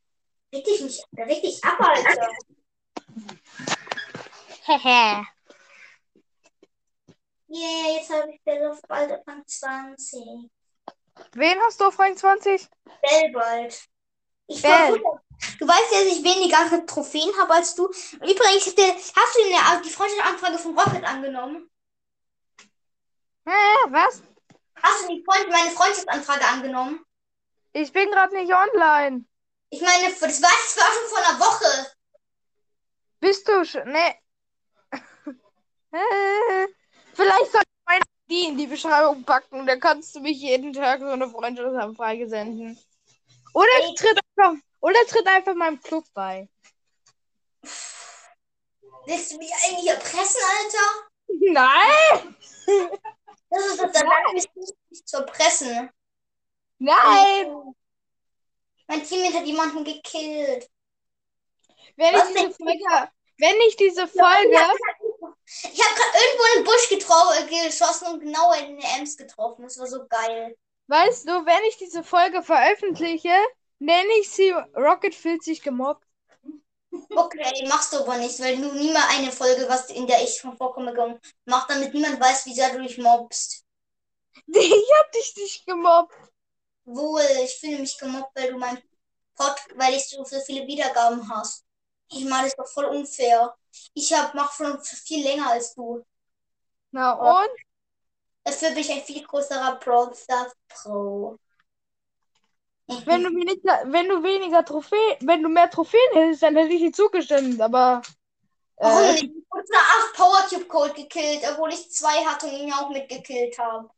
[0.53, 2.29] Richtig mich, richtig ab, Alter.
[4.65, 5.25] Hehe.
[7.49, 10.49] Yeah, jetzt habe ich Bell auf bald auf Rang 20.
[11.33, 12.67] Wen hast du auf Rang 20?
[13.01, 13.89] Bell bald.
[14.47, 15.01] Ich versuche.
[15.59, 17.85] Du weißt ja, dass ich weniger Trophäen habe als du.
[17.87, 18.67] Übrigens,
[19.15, 21.69] hast du eine, die Freundschaftsanfrage von Rocket angenommen?
[23.45, 23.51] Hä,
[23.89, 24.21] was?
[24.81, 27.05] Hast du die Freund, meine Freundschaftsanfrage angenommen?
[27.73, 29.25] Ich bin gerade nicht online.
[29.69, 31.91] Ich meine, das war, das war schon vor einer Woche.
[33.19, 33.91] Bist du schon?
[33.91, 34.15] Ne.
[35.95, 36.67] Äh,
[37.13, 39.67] Vielleicht soll ich meine die in die Beschreibung packen.
[39.67, 42.79] Da kannst du mich jeden Tag so eine Freundschaftsanfrage senden.
[43.53, 43.95] Oder Ey.
[43.95, 46.49] tritt einfach, oder tritt einfach meinem Club bei.
[49.05, 51.09] Willst du mich eigentlich erpressen, Alter?
[51.27, 52.35] Nein!
[53.49, 55.89] Das ist das Verlangen, mich nicht zu erpressen.
[56.79, 57.75] Nein!
[58.87, 60.69] Mein Teammate hat jemanden gekillt.
[61.95, 62.53] Wenn ich diese?
[62.55, 64.57] Folge, wenn ich diese Folge,
[65.71, 69.63] Ich habe gerade irgendwo in den Busch getro- geschossen und genau in den Ems getroffen.
[69.63, 70.57] Das war so geil.
[70.87, 73.33] Weißt du, wenn ich diese Folge veröffentliche,
[73.79, 76.05] nenne ich sie Rocket fühlt sich gemobbt.
[77.09, 80.37] Okay, machst du aber nicht, weil du nie mal eine Folge, was in der ich
[80.37, 83.65] schon vorkomme, mach, damit niemand weiß, wie sehr du dich mobbst.
[84.47, 86.15] Ich hab dich nicht gemobbt.
[86.85, 88.81] Wohl, ich fühle mich gemobbt, weil du mein
[89.35, 91.63] Pod, weil ich so viele Wiedergaben hast.
[92.11, 93.55] Ich meine, das ist doch voll unfair.
[93.93, 96.05] Ich hab, mach schon viel länger als du.
[96.91, 97.49] Na und?
[98.43, 101.37] Dafür bin ich ein viel größerer Brawl Stars Pro.
[103.05, 106.81] Wenn du weniger, wenn du weniger Trophäen, wenn du mehr Trophäen hättest, dann hätte ich
[106.81, 108.01] dir zugestimmt, aber
[108.77, 109.23] Äh, nicht?
[109.23, 112.89] Ich wurde von 8 Power Cube Cold gekillt, obwohl ich zwei hatte und ihn auch
[112.89, 113.89] mitgekillt habe.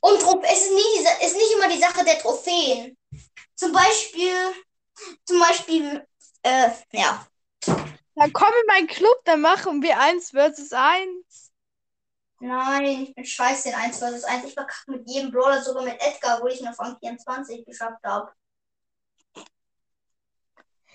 [0.00, 2.96] Und es ist nicht, ist nicht immer die Sache der Trophäen.
[3.56, 4.34] Zum Beispiel,
[5.24, 6.06] zum Beispiel,
[6.42, 7.26] äh, ja.
[8.14, 11.45] dann komm in meinen Club, dann machen wir 1 versus 1.
[12.40, 14.44] Nein, ich bin scheiße in 1 vs 1.
[14.44, 18.30] Ich verkacke mit jedem Brawler, sogar mit Edgar, wo ich noch Rang 24 geschafft habe.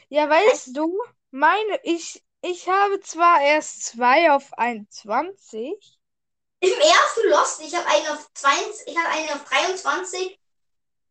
[0.10, 1.02] Ja, weißt du,
[1.32, 6.00] meine, ich, ich habe zwar erst 2 auf 21.
[6.60, 10.40] Im ersten Lost, ich habe einen auf 20, ich habe einen auf 23.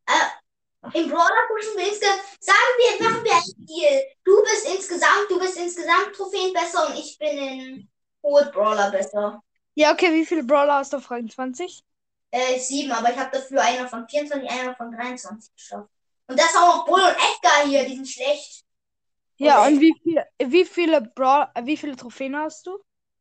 [0.06, 4.02] Äh, Im Brawler pushen wir insgesamt, sagen wir, machen wir ein Deal.
[4.22, 7.90] Du bist insgesamt, du bist insgesamt Trophäen besser und ich bin in
[8.22, 9.42] Hohe Brawler besser.
[9.74, 11.84] Ja, okay, wie viele Brawler hast du auf Rang 20?
[12.32, 15.90] Äh, sieben, aber ich habe dafür einen von 24, einen von 23 geschafft.
[16.28, 18.64] Und das auch noch Bull und Edgar hier, die sind schlecht.
[19.38, 22.78] Ja, und wie viele, wie viele Brawl, äh, wie viele Trophäen hast du?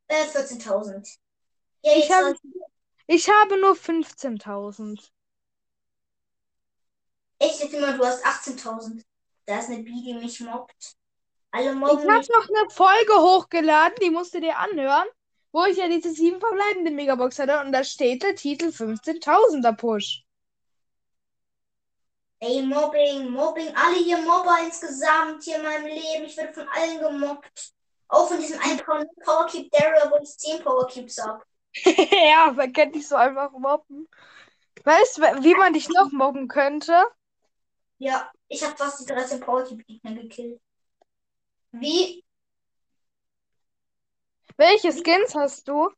[0.08, 1.06] Äh, 14.000.
[1.82, 2.34] Ja, Ich jetzt habe,
[3.06, 5.12] ich habe nur 15.000.
[7.38, 9.04] Ich dachte immer, du hast 18.000.
[9.46, 10.96] Da ist eine Bi, die mich mobbt.
[11.52, 12.32] Alle Ich mobben habe mich.
[12.32, 15.06] noch eine Folge hochgeladen, die musst du dir anhören,
[15.52, 20.24] wo ich ja diese sieben verbleibenden Megabox hatte und da steht der Titel 15.000er Push.
[22.42, 26.24] Ey, Mobbing, Mobbing, alle hier Mobber insgesamt hier in meinem Leben.
[26.24, 27.74] Ich werde von allen gemobbt.
[28.08, 31.44] Auch von diesem einen Power Power Cube Daryl, wo ich 10 Power Cubes habe.
[31.84, 34.08] ja, man kann dich so einfach mobben.
[34.84, 37.04] Weißt du, wie man dich noch mobben könnte?
[37.98, 40.60] Ja, ich habe fast die 13 Power Cube Gegner gekillt.
[41.72, 42.24] Wie?
[44.60, 45.88] Welche Skins hast du?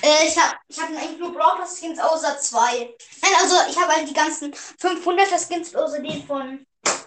[0.00, 2.94] Äh, ich habe ich hab eigentlich nur Brawl Pass Skins außer zwei.
[3.20, 6.64] Nein, also ich habe halt die ganzen 500er Skins außer den von.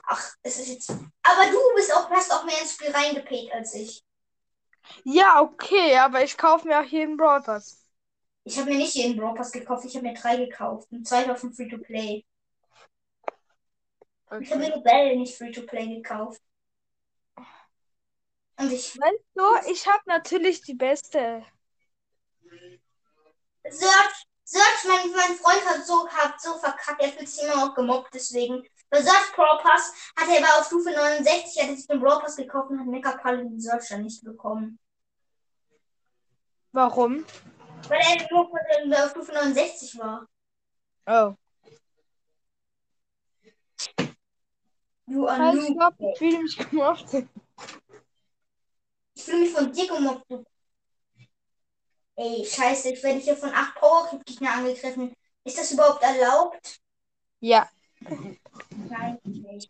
[0.08, 0.90] Ach, es ist jetzt.
[0.90, 4.04] Aber du bist auch, hast auch mehr ins Spiel reingepayt als ich.
[5.06, 7.82] Ja, okay, aber ich kaufe mir auch jeden Brawl Pass.
[8.44, 10.90] Ich habe mir nicht jeden Brawl Pass gekauft, ich habe mir drei gekauft.
[10.92, 12.26] Und zwei davon Free to Play.
[14.42, 16.42] Ich habe mir nur Bell nicht Free to Play gekauft.
[18.60, 19.00] Und ich.
[19.00, 21.46] Weißt du, ich habe natürlich die beste.
[23.70, 27.74] Search, Search, mein, mein Freund hat so, hat so verkackt, er fühlt sich immer noch
[27.74, 28.68] gemobbt, deswegen.
[28.90, 32.20] Bei Search Brawl Pass hat er aber auf Stufe 69, hat er sich den Brawl
[32.20, 34.78] Pass gekauft und hat Mecha Paladin Search dann nicht bekommen.
[36.72, 37.26] Warum?
[37.88, 38.28] Weil er
[38.86, 40.28] nur auf Stufe 69 war.
[41.06, 41.36] Oh.
[45.08, 47.16] You are Also, ich glaube, ich fühle mich gemobbt.
[49.20, 50.46] Ich fühle mich von dir gemobbt, du.
[52.16, 55.14] Ey, scheiße, ich werde hier von 8 Power Gegner angegriffen.
[55.44, 56.80] Ist das überhaupt erlaubt?
[57.42, 57.70] Ja.
[58.00, 59.70] Nein, nicht.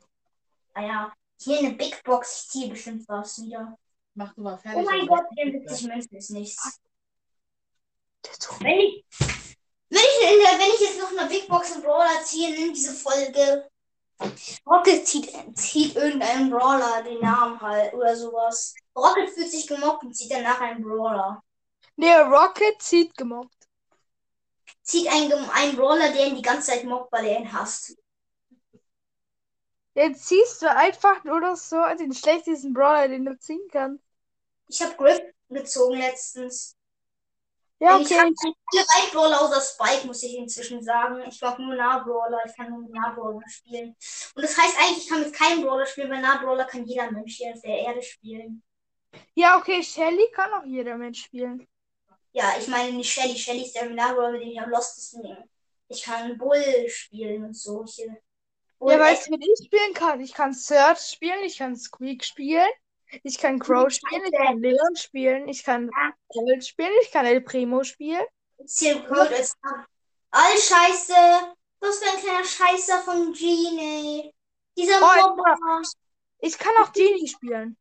[0.75, 3.75] Ah ja, hier eine Big Box, ich ziehe bestimmt was wieder.
[4.13, 4.83] Mach du mal fertig.
[4.83, 5.51] Oh mein Gott, weg.
[5.65, 6.79] 74 Münzen ist nichts.
[8.59, 9.03] Wenn ich,
[9.89, 12.93] wenn ich, der, wenn ich jetzt noch eine Big Box und Brawler ziehe in diese
[12.93, 13.67] Folge,
[14.65, 18.75] Rocket zieht, zieht irgendeinen Brawler den Namen halt oder sowas.
[18.95, 21.41] Rocket fühlt sich gemobbt und zieht danach einen Brawler.
[21.95, 23.67] Der Rocket zieht gemobbt.
[24.81, 27.95] Zieht einen, einen Brawler, der ihn die ganze Zeit mobbt, weil er ihn hasst.
[29.93, 34.03] Jetzt ziehst du einfach nur noch so den schlechtesten Brawler, den du ziehen kannst.
[34.67, 36.75] Ich habe Griff gezogen letztens.
[37.79, 38.53] Ja, Ich habe okay.
[38.71, 41.21] alle Brawler außer Spike, muss ich inzwischen sagen.
[41.27, 43.95] Ich mag nur Nahbrawler, ich kann nur mit Nahbrawler spielen.
[44.35, 47.37] Und das heißt eigentlich, ich kann mit keinem Brawler spielen, weil Nahbrawler kann jeder Mensch
[47.37, 48.63] hier auf der Erde spielen.
[49.33, 51.67] Ja, okay, Shelly kann auch jeder Mensch spielen.
[52.31, 53.37] Ja, ich meine nicht Shelly.
[53.37, 55.37] Shelly ist der Nahbrawler, mit dem ich am lostesten bin.
[55.87, 57.85] Ich kann Bull spielen und so.
[57.87, 58.17] Hier.
[58.77, 60.21] Bull Ja, weißt du, wen ich spielen kann?
[60.21, 62.67] Ich kann Search spielen, ich kann Squeak spielen,
[63.23, 65.89] ich kann Crow spielen, ich kann Leon spielen, ich kann
[66.27, 68.25] Colt spielen, ich kann El Primo spielen.
[68.65, 69.55] Silk Road ist
[70.31, 71.55] All Scheiße.
[71.81, 74.33] Was für ein kleiner Scheißer von Genie.
[74.77, 75.81] Dieser Oh, Mobber.
[76.39, 77.77] Ich kann auch Genie spielen.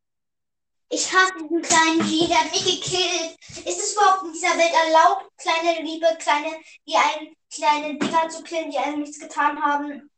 [0.91, 3.37] Ich hasse diesen kleinen G, der hat mich gekillt.
[3.66, 6.57] Ist es überhaupt in dieser Welt erlaubt, kleine liebe, kleine,
[6.87, 10.11] die einen kleine Dinger zu killen, die einem nichts getan haben?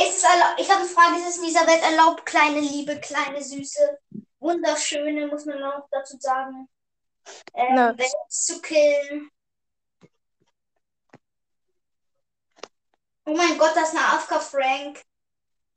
[0.00, 3.00] Ist es erlaubt, ich habe eine Frage, ist es in dieser Welt erlaubt, kleine liebe,
[3.00, 3.98] kleine süße,
[4.38, 6.68] wunderschöne, muss man noch dazu sagen,
[7.54, 7.98] ähm, Nö.
[7.98, 9.30] Welt zu killen?
[13.26, 15.02] Oh mein Gott, das ist eine AFK Frank.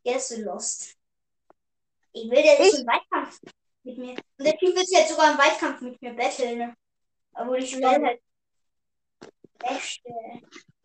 [0.06, 0.96] Der ist so lost.
[2.14, 3.40] Ich will, ist Ich- im Weitkampf
[3.84, 4.12] mit mir.
[4.12, 6.58] Und der Typ will jetzt sogar im Weitkampf mit mir betteln.
[6.60, 6.78] Ne?
[7.34, 8.22] Obwohl ich will halt.
[9.60, 10.10] Beste.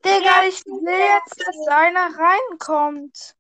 [0.07, 3.35] Digga, ich will jetzt, dass einer reinkommt.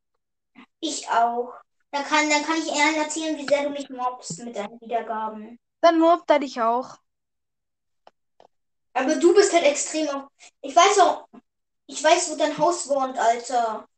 [0.80, 1.54] Ich auch.
[1.92, 5.58] Dann kann, dann kann ich eher erzählen, wie sehr du mich mobst mit deinen Wiedergaben.
[5.80, 6.98] Dann mobbt er dich auch.
[8.92, 10.28] Aber du bist halt extrem auf.
[10.60, 11.28] Ich weiß auch.
[11.86, 13.88] Ich weiß, wo dein Haus wohnt, Alter.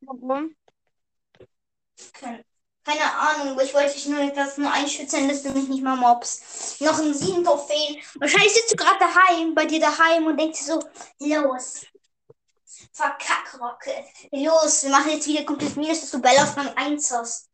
[0.00, 0.56] Warum?
[2.12, 2.44] Keine,
[2.84, 6.80] keine Ahnung, ich wollte dich nur etwas nur einschützen, dass du mich nicht mal mobst.
[6.80, 7.96] Noch ein sieben Trophäen.
[8.16, 10.82] Wahrscheinlich sitzt du gerade daheim, bei dir daheim und denkst dir so,
[11.20, 11.86] los.
[12.92, 14.04] Verkack, Rocke.
[14.30, 17.48] Los, wir machen jetzt wieder komplett Minus, dass du Bell auf Rang 1 hast.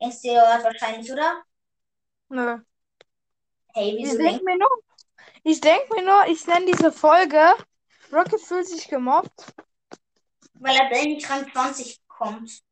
[0.00, 1.42] Denkst du dir wahrscheinlich, oder?
[2.28, 2.58] Nö.
[3.74, 4.68] Hey, Ich wieso denke denkst mir nur,
[5.44, 7.54] ich denke mir nur, ich nenne diese Folge
[8.12, 9.54] Rocket fühlt sich gemobbt.
[10.54, 12.62] Weil er Bell nicht Rang 20 bekommt.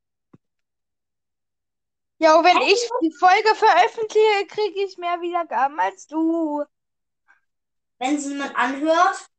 [2.20, 6.64] Ja, und wenn ich die Folge veröffentliche, kriege ich mehr Wiedergaben als du.
[7.98, 9.30] Wenn sie niemand anhört,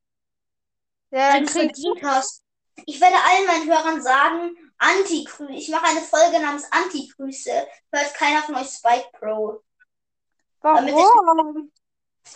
[1.11, 2.43] Ja, dann du krieg verdient hast.
[2.85, 5.53] Ich werde allen meinen Hörern sagen, Antigrüße.
[5.53, 7.67] Ich mache eine Folge namens Antigrüße.
[7.91, 9.61] Hört keiner von euch Spike Pro.
[10.63, 11.71] damit Warum?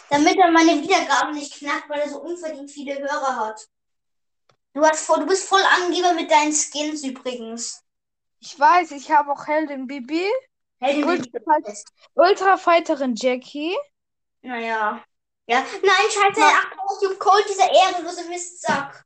[0.09, 3.67] Damit er meine Wiedergaben nicht knackt, weil er so unverdient viele Hörer hat.
[4.73, 7.84] Du, hast du bist voll Angeber mit deinen Skins übrigens.
[8.45, 10.29] Ich weiß, ich habe auch Heldin Bibi,
[10.79, 11.83] Ultra, will ich-
[12.13, 13.75] Ultrafighterin Jackie.
[14.43, 15.03] Naja.
[15.47, 15.59] Ja.
[15.59, 19.03] Nein, scheiße, ach, YouTube Cold, dieser ehrenlose Mistsack.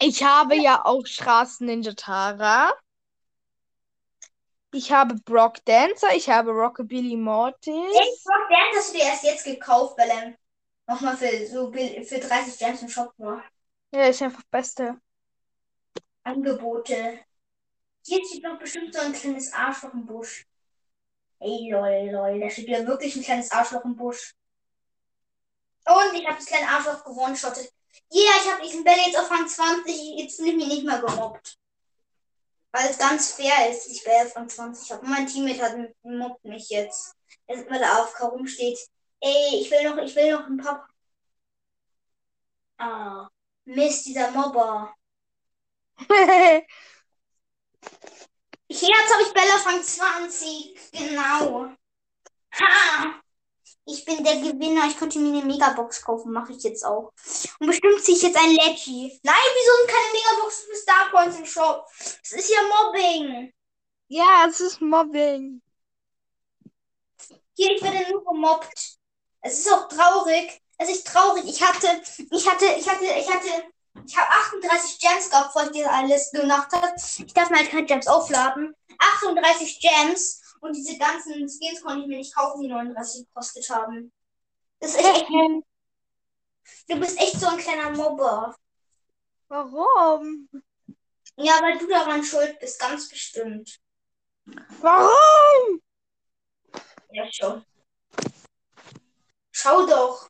[0.00, 2.74] Ich habe ja auch Straßen Ninja Tara.
[4.72, 7.72] Ich habe Brock Dancer, ich habe Rockabilly Mortis.
[7.74, 10.34] Ich Brock Dance hast du dir erst jetzt gekauft, weil er
[10.86, 13.42] nochmal für so für 30 Gems im Shop war.
[13.92, 15.00] Ja, ist einfach Beste.
[16.22, 17.20] Angebote.
[18.08, 20.46] Hier steht noch bestimmt so ein kleines Arschloch im Busch.
[21.40, 22.40] Ey, lol, lol.
[22.40, 24.34] Da steht ja wirklich ein kleines Arschloch im Busch.
[25.84, 27.70] Und ich habe das kleine Arschloch gewone-shottet.
[28.10, 30.18] Ja, yeah, ich habe diesen Bell jetzt auf Rang 20.
[30.18, 31.58] Jetzt fühle ich mich nicht mehr gemobbt.
[32.72, 35.06] Weil es ganz fair ist, ich Bell auf Rang 20 habe.
[35.06, 37.14] Mein Teammate hat mobbt mich jetzt.
[37.46, 38.78] Jetzt, weil er auf rumsteht.
[39.20, 40.88] Ey, ich will noch, ich will noch ein paar.
[42.78, 43.28] Ah,
[43.66, 44.94] Mist, dieser Mobber.
[48.68, 50.76] Jetzt habe ich Bella Rang 20.
[50.92, 51.70] Genau.
[52.52, 53.20] Ha!
[53.86, 54.86] Ich bin der Gewinner.
[54.86, 56.32] Ich könnte mir eine Megabox kaufen.
[56.32, 57.12] Mache ich jetzt auch.
[57.58, 59.18] Und bestimmt ziehe ich jetzt ein Leggy.
[59.22, 61.86] Nein, wieso sind keine Megaboxen für Star Points im Shop?
[61.98, 63.52] Das ist ja Mobbing.
[64.08, 65.62] ja, es ist Mobbing.
[67.54, 68.98] Hier, ich werde nur gemobbt.
[69.40, 70.60] Es ist auch traurig.
[70.76, 71.44] Es ist traurig.
[71.46, 73.64] Ich hatte, ich hatte, ich hatte, ich hatte,
[74.06, 76.88] ich habe 38 Gems gehabt, bevor ich diese alles gemacht habe.
[76.96, 78.74] Ich darf halt keine Gems aufladen.
[78.98, 84.12] 38 Gems und diese ganzen Skins konnte ich mir nicht kaufen, die 39 gekostet haben.
[84.80, 88.56] Das ist echt, du bist echt so ein kleiner Mobber.
[89.48, 90.48] Warum?
[91.36, 93.80] Ja, weil du daran schuld bist, ganz bestimmt.
[94.80, 95.80] Warum?
[97.10, 97.64] Ja, schon.
[99.52, 100.27] Schau doch.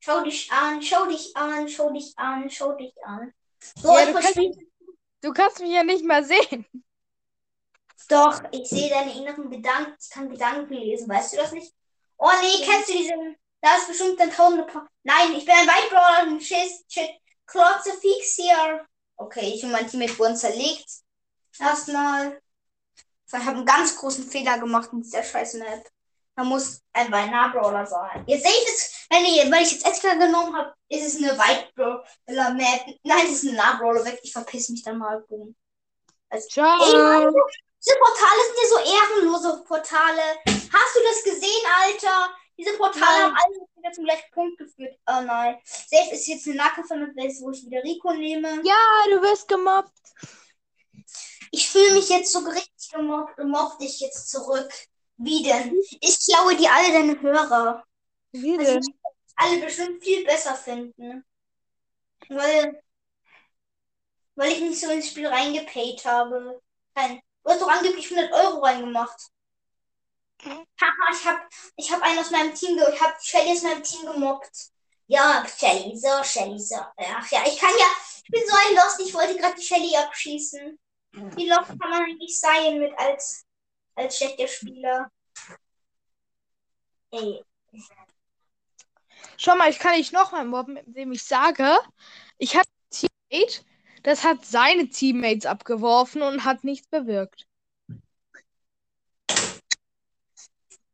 [0.00, 3.32] Schau dich an, schau dich an, schau dich an, schau dich an.
[3.76, 4.52] So, Ja, du kannst verstehe.
[5.20, 6.66] Du kannst mich ja nicht mal sehen.
[8.08, 9.94] Doch, ich sehe deine inneren Gedanken.
[10.00, 11.08] Ich kann Gedanken lesen.
[11.08, 11.72] Weißt du das nicht?
[12.16, 13.36] Oh nee, kennst du diesen?
[13.60, 14.64] Da ist bestimmt ein tausende.
[14.64, 16.30] Pa Nein, ich bin ein White Brawler.
[16.30, 17.10] Ein Shit, shit.
[17.46, 18.86] Kruzifix hier.
[19.16, 20.88] Okay, ich und mein Teammate wurden zerlegt.
[21.58, 22.40] Erstmal.
[23.26, 25.86] Ich habe einen ganz großen Fehler gemacht in dieser scheiß Map.
[26.36, 28.24] Da muss ein White Brawler sein.
[28.26, 31.38] Jetzt sehe ich das, wenn ich, weil ich jetzt Edgar genommen habe, ist es eine
[31.38, 32.98] White Brawler Map.
[33.02, 34.20] Nein, es ist ein Nahbrawler weg.
[34.22, 35.20] Ich verpiss mich dann mal.
[35.28, 35.54] Boom.
[36.48, 36.78] Ciao.
[36.80, 37.26] Ey,
[37.82, 40.22] diese Portale sind ja so ehrenlose Portale.
[40.46, 42.30] Hast du das gesehen, Alter?
[42.56, 43.22] Diese Portale Nein.
[43.24, 44.98] haben alle wieder zum gleichen Punkt geführt.
[45.06, 45.58] Oh nein.
[45.64, 48.60] Safe ist jetzt eine Nahkampf-Map, wo ich wieder Rico nehme.
[48.64, 48.76] Ja,
[49.10, 49.90] du wirst gemobbt.
[51.50, 54.70] Ich fühle mich jetzt so richtig gemobbt und mobb dich jetzt zurück.
[55.22, 55.78] Wie denn?
[56.00, 57.84] Ich klaue dir alle deine Hörer.
[58.32, 58.82] Wie Also, denn?
[59.36, 61.24] alle bestimmt viel besser finden.
[62.30, 62.82] Weil,
[64.34, 66.60] weil ich nicht so ins Spiel reingepayt habe.
[66.96, 69.20] Kein, du hast doch angeblich 100 Euro reingemacht.
[70.80, 73.82] Haha, ich hab, ich hab einen aus meinem Team, ge ich hab Shelly aus meinem
[73.82, 74.68] Team gemobbt.
[75.06, 76.76] Ja, Shelly, so, Shelly, so.
[76.76, 77.86] Ach ja, ich kann ja,
[78.24, 80.78] ich bin so ein Lost, ich wollte gerade die Shelly abschießen.
[81.36, 83.44] Wie Lost kann man eigentlich sein mit als,
[84.00, 85.10] als schlechter Spieler?
[87.12, 87.42] Ey,
[89.36, 91.78] Schau mal, ich kann dich nochmal mobben, indem ich sage,
[92.38, 93.64] ich habe ein Teammate,
[94.02, 97.46] das hat seine Teammates abgeworfen und hat nichts bewirkt.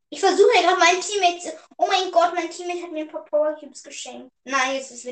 [0.09, 1.53] Ich versuche ja gerade mein Teammate zu.
[1.77, 4.31] Oh mein Gott, mein Teammate hat mir ein paar Power Cubes geschenkt.
[4.45, 5.05] Nein, jetzt ist,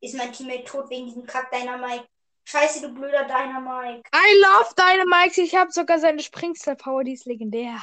[0.00, 2.06] ist mein Teammate tot wegen diesem Kack Dynamite.
[2.48, 4.02] Scheiße, du blöder Dynamite.
[4.14, 5.40] I love Dynamite.
[5.40, 7.76] Ich habe sogar seine Springstar-Power, die ist legendär.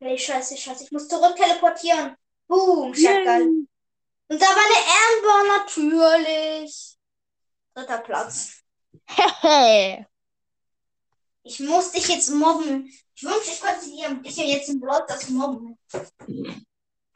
[0.00, 0.84] Nee, scheiße, scheiße.
[0.84, 2.16] Ich muss zurück teleportieren.
[2.48, 3.68] Boom, Shotgun.
[4.26, 6.96] Und da war eine Amber, natürlich.
[7.74, 8.62] Dritter Platz.
[9.06, 10.06] Hehe.
[11.42, 12.92] Ich muss dich jetzt mobben.
[13.14, 15.78] Ich wünsche, ich könnte dir dich ja jetzt im Blog das mobben.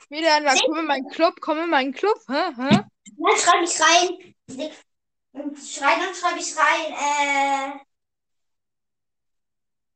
[0.09, 2.19] Wieder einer, komm in meinen Club, komm in meinen Club.
[2.29, 2.51] Hä?
[2.57, 2.85] Hä?
[3.19, 4.35] Dann schreibe ich rein.
[5.35, 6.93] Und Schrei, dann schreibe ich rein.
[6.93, 7.79] Äh.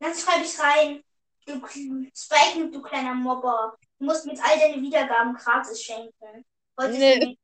[0.00, 1.02] Dann schreibe ich rein.
[1.46, 1.60] Du
[2.14, 3.76] Spike, du kleiner Mobber.
[3.98, 6.44] Du musst mir jetzt all deine Wiedergaben gratis schenken.
[6.76, 7.38] Wolltest Nee.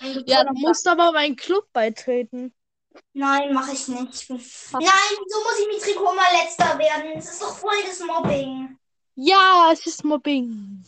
[0.00, 2.54] du Ja, Geburt- musst du aber meinen Club beitreten.
[3.14, 4.28] Nein, mache ich nicht.
[4.30, 4.40] Nein,
[5.28, 7.12] so muss ich mit Trikot mal letzter werden.
[7.14, 8.78] Das ist doch voll das Mobbing.
[9.14, 10.84] Ja, es ist Mobbing.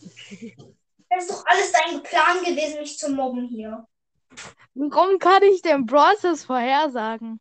[1.09, 3.85] Das ist doch alles dein Plan gewesen, mich zu mobben hier.
[4.73, 7.39] Warum kann ich denn Brawlers vorhersagen?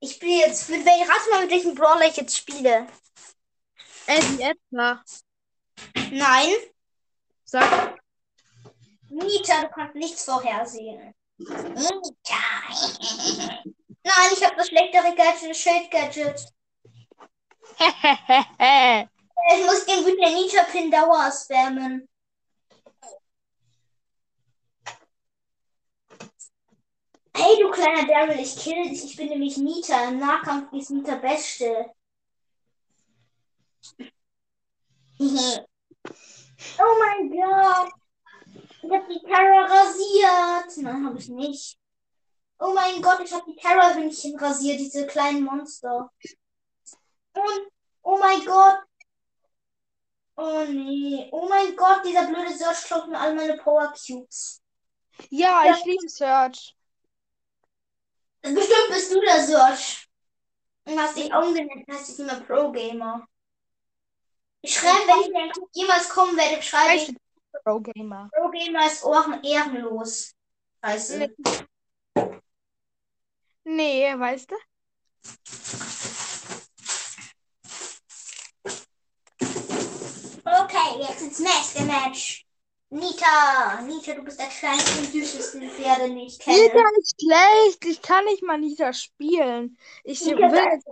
[0.00, 0.68] Ich spiele jetzt.
[0.70, 2.86] Mit welchem Rate mal, mit welchem Brawler ich jetzt spiele?
[4.06, 5.04] Eddie Edgar.
[6.10, 6.54] Nein.
[7.44, 7.98] Sag,
[9.12, 11.14] Nita, du kannst nichts vorhersehen.
[11.36, 12.42] Nita.
[14.04, 16.46] Nein, ich habe das schlechtere Gadget, das Schild-Gadget.
[19.54, 22.08] Ich muss den der Nita-Pin Dauer spammen.
[27.34, 29.04] Hey, du kleiner Daryl, ich kill dich.
[29.04, 30.08] Ich bin nämlich Nita.
[30.08, 31.90] Im Nahkampf ist Nita Beste.
[36.78, 37.92] oh mein Gott.
[38.82, 40.76] Ich hab die Terra rasiert.
[40.78, 41.78] Nein, habe ich nicht.
[42.58, 46.10] Oh mein Gott, ich habe die Terra-Hündchen rasiert, diese kleinen Monster.
[47.34, 47.68] Und,
[48.02, 48.78] oh mein Gott.
[50.36, 51.28] Oh nee.
[51.32, 54.62] Oh mein Gott, dieser blöde Search klaut mir all meine Power Cubes.
[55.30, 55.74] Ja, Ja.
[55.76, 56.76] ich liebe Search.
[58.42, 60.08] Bestimmt bist du der Search.
[60.84, 63.26] Und hast dich umgenannt, heißt dich immer Pro Gamer.
[64.62, 67.16] Ich schreibe, wenn ich jemals kommen werde, schreibe ich, Ich
[67.64, 68.28] Pro Gamer.
[68.34, 70.34] Pro Gamer ist ohren ehrenlos.
[70.84, 71.34] Scheiße.
[73.64, 74.56] Nee, weißt du?
[80.44, 82.44] Okay, jetzt ins nächste Match.
[82.92, 86.58] Nita, Nita, du bist der kleinste und süßeste Pferde, den ich kenne.
[86.58, 87.84] Nita ist schlecht.
[87.86, 89.78] Ich kann nicht mal Nita spielen.
[90.04, 90.82] Ich Nita will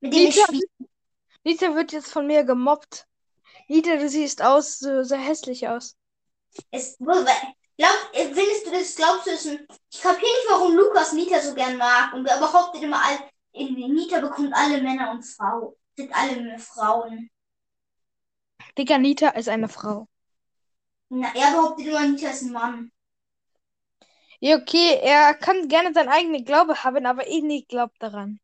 [0.00, 0.86] mit dem ich Nita.
[1.44, 3.06] Nita wird jetzt von mir gemobbt.
[3.68, 5.94] Nita, du siehst aus, so, so hässlich aus.
[6.70, 7.26] Es, glaub,
[8.14, 12.14] findest du das, glaubst du, es ich kapiere nicht, warum Lukas Nita so gern mag
[12.14, 13.18] und er behauptet immer, all,
[13.52, 17.30] Nita bekommt alle Männer und Frauen, sind alle Frauen.
[18.78, 20.08] Digga, Nita ist eine Frau.
[21.10, 22.92] Na, er behauptet immer, Nita ist ein Mann.
[24.38, 28.40] Ja, okay, er kann gerne seinen eigenen Glaube haben, aber ich nicht glaub daran.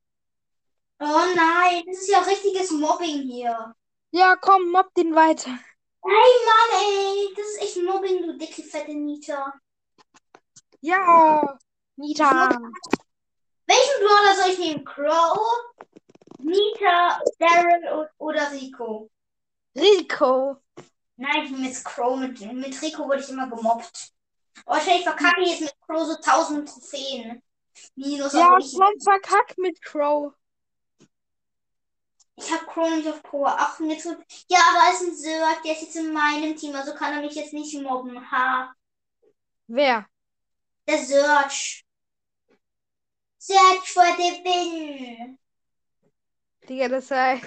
[0.99, 3.75] Oh nein, das ist ja richtiges Mobbing hier.
[4.11, 5.51] Ja, komm, mobb den weiter.
[6.03, 9.55] Hey Mann, ey, das ist echt Mobbing, du dicke, fette Nita.
[10.81, 11.59] Ja,
[11.97, 12.49] Nita.
[13.67, 14.85] Welchen Brawler soll ich nehmen?
[14.85, 15.39] Crow,
[16.39, 19.11] Nita, Daryl o- oder Rico?
[19.75, 20.63] Rico.
[21.17, 22.19] Nein, ich nehme jetzt Crow.
[22.19, 24.13] Mit, mit Rico wurde ich immer gemobbt.
[24.67, 27.43] Oh, wahrscheinlich verkacke ich jetzt mit Crow so 1000 Trophäen.
[27.95, 30.33] Minus, Ja, ich, komm, verkack mit Crow.
[32.37, 34.07] ich habe Crow nicht auf Power 8 und jetzt.
[34.49, 37.21] Ja, aber es ist ein Sirk, der ist jetzt in meinem Team, also kann er
[37.23, 38.31] mich jetzt nicht mobben.
[38.31, 38.75] Ha.
[39.69, 40.07] Wer?
[40.89, 41.85] Der Search.
[43.39, 45.39] Search for the win.
[46.69, 47.41] Digga, das sei.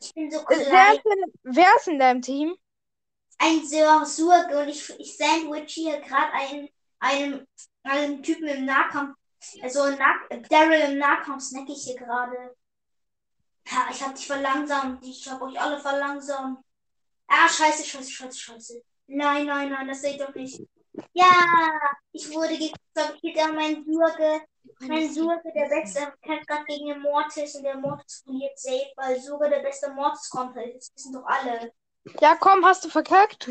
[0.00, 0.96] Ich bin so Äh, Wer klein.
[0.96, 2.54] ist, in, wer ist in deinem Team?
[3.38, 6.68] Ein Sir Surge und ich, ich sandwich hier gerade einen,
[7.00, 7.46] einem,
[7.82, 9.16] einem Typen im Nahkampf.
[9.62, 10.20] Also nah,
[10.50, 12.54] Daryl im Nahkampf snack ich hier gerade.
[13.70, 15.04] Ja, ich hab dich verlangsamt.
[15.04, 16.58] Ich hab euch alle verlangsamt.
[17.28, 18.82] Ah, scheiße, scheiße, scheiße, scheiße.
[19.06, 20.60] Nein, nein, nein, das sehe ich doch nicht.
[21.12, 21.30] Ja,
[22.12, 24.42] ich wurde gekriegt, an meinen Surge.
[24.80, 29.20] Mein Surge, der Beste, kämpft gerade gegen den Mortis und der Mortis verliert safe, weil
[29.20, 30.88] Surge der beste Mortis-Konter ist.
[30.94, 31.72] Das wissen doch alle.
[32.20, 33.46] Ja, komm, hast du verkackt?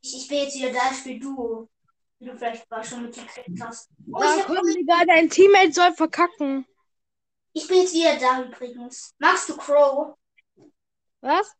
[0.00, 1.68] Ich, ich bin jetzt wieder da, ich spiele Duo.
[2.18, 3.90] Wie du vielleicht schon mitgekriegt hast.
[4.12, 6.66] Oh, Ja, komm, Digga, dein Teammate soll verkacken.
[7.52, 9.14] ich bin jetzt wieder da übrigens.
[9.18, 10.16] Magst du Crow?
[11.20, 11.52] Was?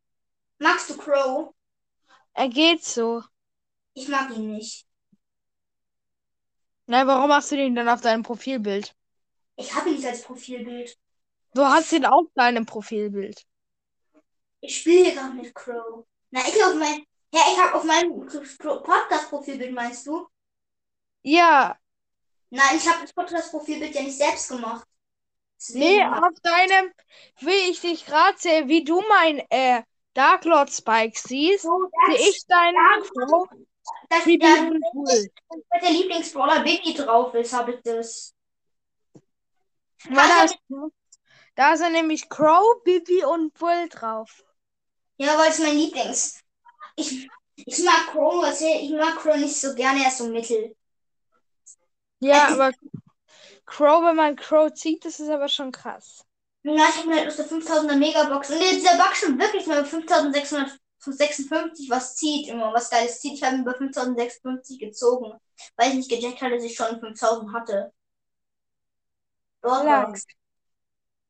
[0.58, 1.52] Magst du Crow?
[2.34, 3.22] Er geht so.
[3.94, 4.85] Ich mag ihn nicht.
[6.86, 8.94] Na, warum hast du den dann auf deinem Profilbild?
[9.56, 10.96] Ich habe ihn nicht als Profilbild.
[11.54, 13.44] Du hast ihn auf deinem Profilbild.
[14.60, 16.04] Ich spiele gerade mit Crow.
[16.30, 17.04] Na, ich auf mein.
[17.32, 18.26] Ja, ich habe auf meinem
[18.58, 20.26] Podcast-Profilbild, meinst du?
[21.22, 21.76] Ja,
[22.50, 24.86] Nein, ich habe das Podcast-Profilbild ja nicht selbst gemacht.
[25.70, 26.92] Nee, Deswegen- auf deinem,
[27.40, 29.82] wie ich dich gerade sehe, wie du mein äh,
[30.14, 33.48] Dark Lord Spike siehst, So, sehe ich deinen Crow,
[34.08, 35.30] das, Bibi da, Bull.
[35.48, 38.34] wenn der Lieblingsbrawler Bibi drauf ist, habe ich das.
[40.04, 40.58] Weil da, ist,
[41.54, 44.44] da sind nämlich Crow, Bibi und Bull drauf.
[45.18, 46.40] Ja, weil es mein Lieblings.
[46.96, 50.76] Ich, ich mag Crow, also ich mag Crow nicht so gerne, er ist so mittel.
[52.20, 52.72] Ja, aber
[53.64, 56.24] Crow, wenn man Crow zieht, das ist aber schon krass.
[56.62, 58.50] Ja, ich habe mir halt aus der 5000er Megabox.
[58.50, 59.84] Und dieser Bug schon wirklich mal
[61.14, 63.34] 5656 was zieht, immer was Geiles zieht.
[63.34, 65.32] Ich habe bei 5056 gezogen,
[65.76, 67.92] weil ich nicht gecheckt hatte, dass ich schon 5000 hatte.
[69.62, 70.14] Doch.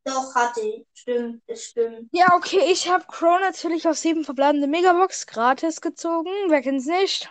[0.05, 0.87] Doch, hatte ich.
[0.95, 2.11] Stimmt, das stimmt.
[2.11, 6.31] Ja, okay, ich habe Crow natürlich auf sieben verbleibende Megabox gratis gezogen.
[6.49, 7.31] Wer kennt's nicht?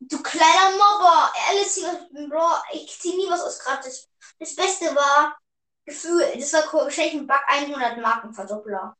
[0.00, 1.32] Du kleiner Mobber!
[1.48, 1.80] Alice,
[2.28, 4.08] Bro, ich zieh nie was aus gratis.
[4.38, 5.38] Das Beste war,
[5.84, 8.96] Gefühl, das war wahrscheinlich ein Bug 100 Markenverdoppler.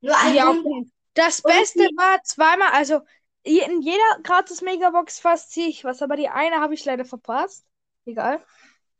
[0.00, 0.66] Nur ein Ja, 100.
[0.66, 0.90] okay.
[1.14, 3.00] Das Beste war zweimal, also
[3.42, 7.66] in jeder gratis Megabox fast ziehe ich was, aber die eine habe ich leider verpasst.
[8.04, 8.44] Egal.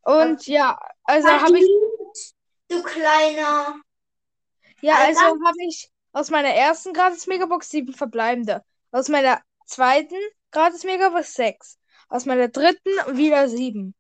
[0.02, 1.68] Und ja, also habe ich,
[2.68, 3.80] Du kleiner.
[4.80, 8.64] ja, Also also habe ich aus meiner ersten gratis Megabox sieben verbleibende.
[8.92, 10.16] Aus meiner zweiten
[10.50, 11.78] gratis Megabox sechs.
[12.08, 13.94] Aus meiner dritten wieder sieben.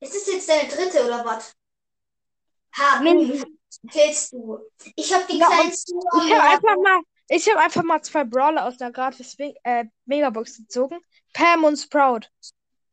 [0.00, 1.54] Ist das jetzt deine dritte oder was?
[2.76, 3.42] Ha, Nee.
[3.78, 3.90] Boom.
[3.90, 4.58] Killst du.
[4.96, 5.98] Ich hab die Ja, kleinsten.
[5.98, 10.56] Ich habe einfach mal, ich habe einfach mal zwei Brawler aus einer gratis äh, Megabox
[10.56, 10.98] gezogen.
[11.32, 12.26] Pam und Sprout.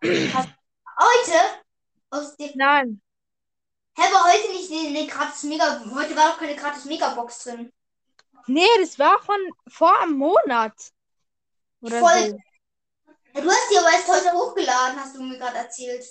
[0.03, 1.39] Heute?
[2.09, 2.51] Aus dem.
[2.55, 3.01] Nein.
[3.97, 5.81] Hä, aber heute nicht die, die gratis Mega.
[5.93, 7.73] Heute war doch keine gratis Megabox drin.
[8.45, 10.73] Nee, das war von vor einem Monat.
[11.81, 12.29] Oder Voll.
[12.29, 13.41] so.
[13.41, 16.03] Du hast die aber erst heute hochgeladen, hast du mir gerade erzählt.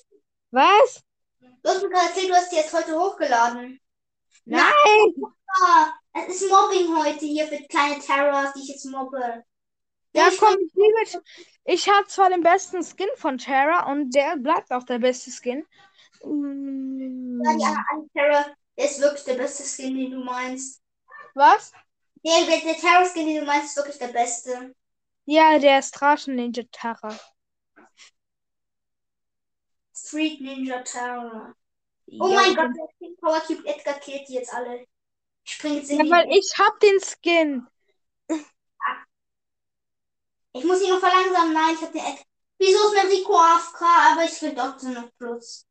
[0.50, 1.02] Was?
[1.40, 3.80] Du hast mir gerade erzählt, du hast die erst heute hochgeladen.
[4.46, 4.72] Nein!
[6.12, 9.44] Es ist Mobbing heute hier für kleine Terrors, die ich jetzt mobbe.
[10.14, 11.24] Ja, ich komm, ich liebe
[11.64, 15.66] Ich habe zwar den besten Skin von Terra und der bleibt auch der beste Skin.
[16.24, 20.80] Mm, Ja, andere Terror, der ist wirklich der beste Skin, den du meinst.
[21.34, 21.72] Was?
[22.24, 24.74] Der, der, Terror-Skin, den du meinst, ist wirklich der beste.
[25.26, 27.18] Ja, der Straßen Ninja Terra.
[29.92, 30.82] Street Ninja
[32.08, 32.18] Terror.
[32.18, 34.86] Ja, Oh mein Gott, der King Power Cube Edgar killt die jetzt alle.
[35.44, 37.66] Ich spring jetzt in Ja, weil ich hab den Skin.
[40.52, 41.52] Ich muss ihn noch verlangsamen.
[41.52, 42.24] Nein, ich hab den Edgar.
[42.58, 43.82] Wieso ist mein Rico AFK?
[43.82, 45.66] Aber ich will doch so noch Plus.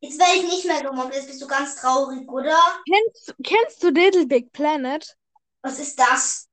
[0.00, 1.14] Jetzt werde ich nicht mehr gemobbt.
[1.14, 2.58] Jetzt bist du ganz traurig, oder?
[2.90, 5.16] Kennst, kennst du Little Big Planet?
[5.62, 6.48] Was ist das?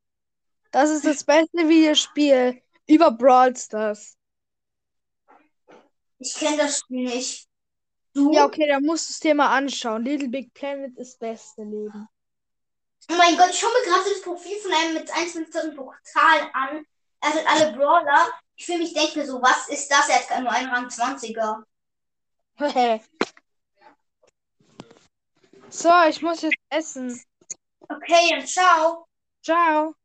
[0.72, 4.16] Das ist das beste Videospiel über Brawl Stars.
[6.20, 7.49] Ich kenne das Spiel nicht.
[8.14, 8.32] Du?
[8.34, 10.04] Ja, okay, dann musst du es dir mal anschauen.
[10.04, 12.08] Little Big Planet ist beste Leben.
[13.12, 16.86] Oh mein Gott, ich schaue mir gerade das Profil von einem mit 1,5000 Pokal an.
[17.22, 18.30] Er hat alle Brawler.
[18.56, 20.10] Ich fühle mich, denke mir so, was ist das?
[20.10, 21.64] Er hat nur einen Rang 20er.
[25.70, 27.22] so, ich muss jetzt essen.
[27.88, 29.08] Okay, dann ciao.
[29.44, 29.96] Ciao.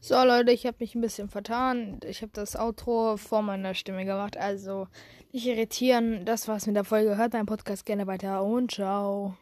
[0.00, 1.98] So Leute, ich habe mich ein bisschen vertan.
[2.04, 4.36] Ich habe das Outro vor meiner Stimme gemacht.
[4.36, 4.86] Also
[5.32, 6.24] nicht irritieren.
[6.24, 7.16] Das war's mit der Folge.
[7.16, 9.34] Hört meinen Podcast gerne weiter und ciao.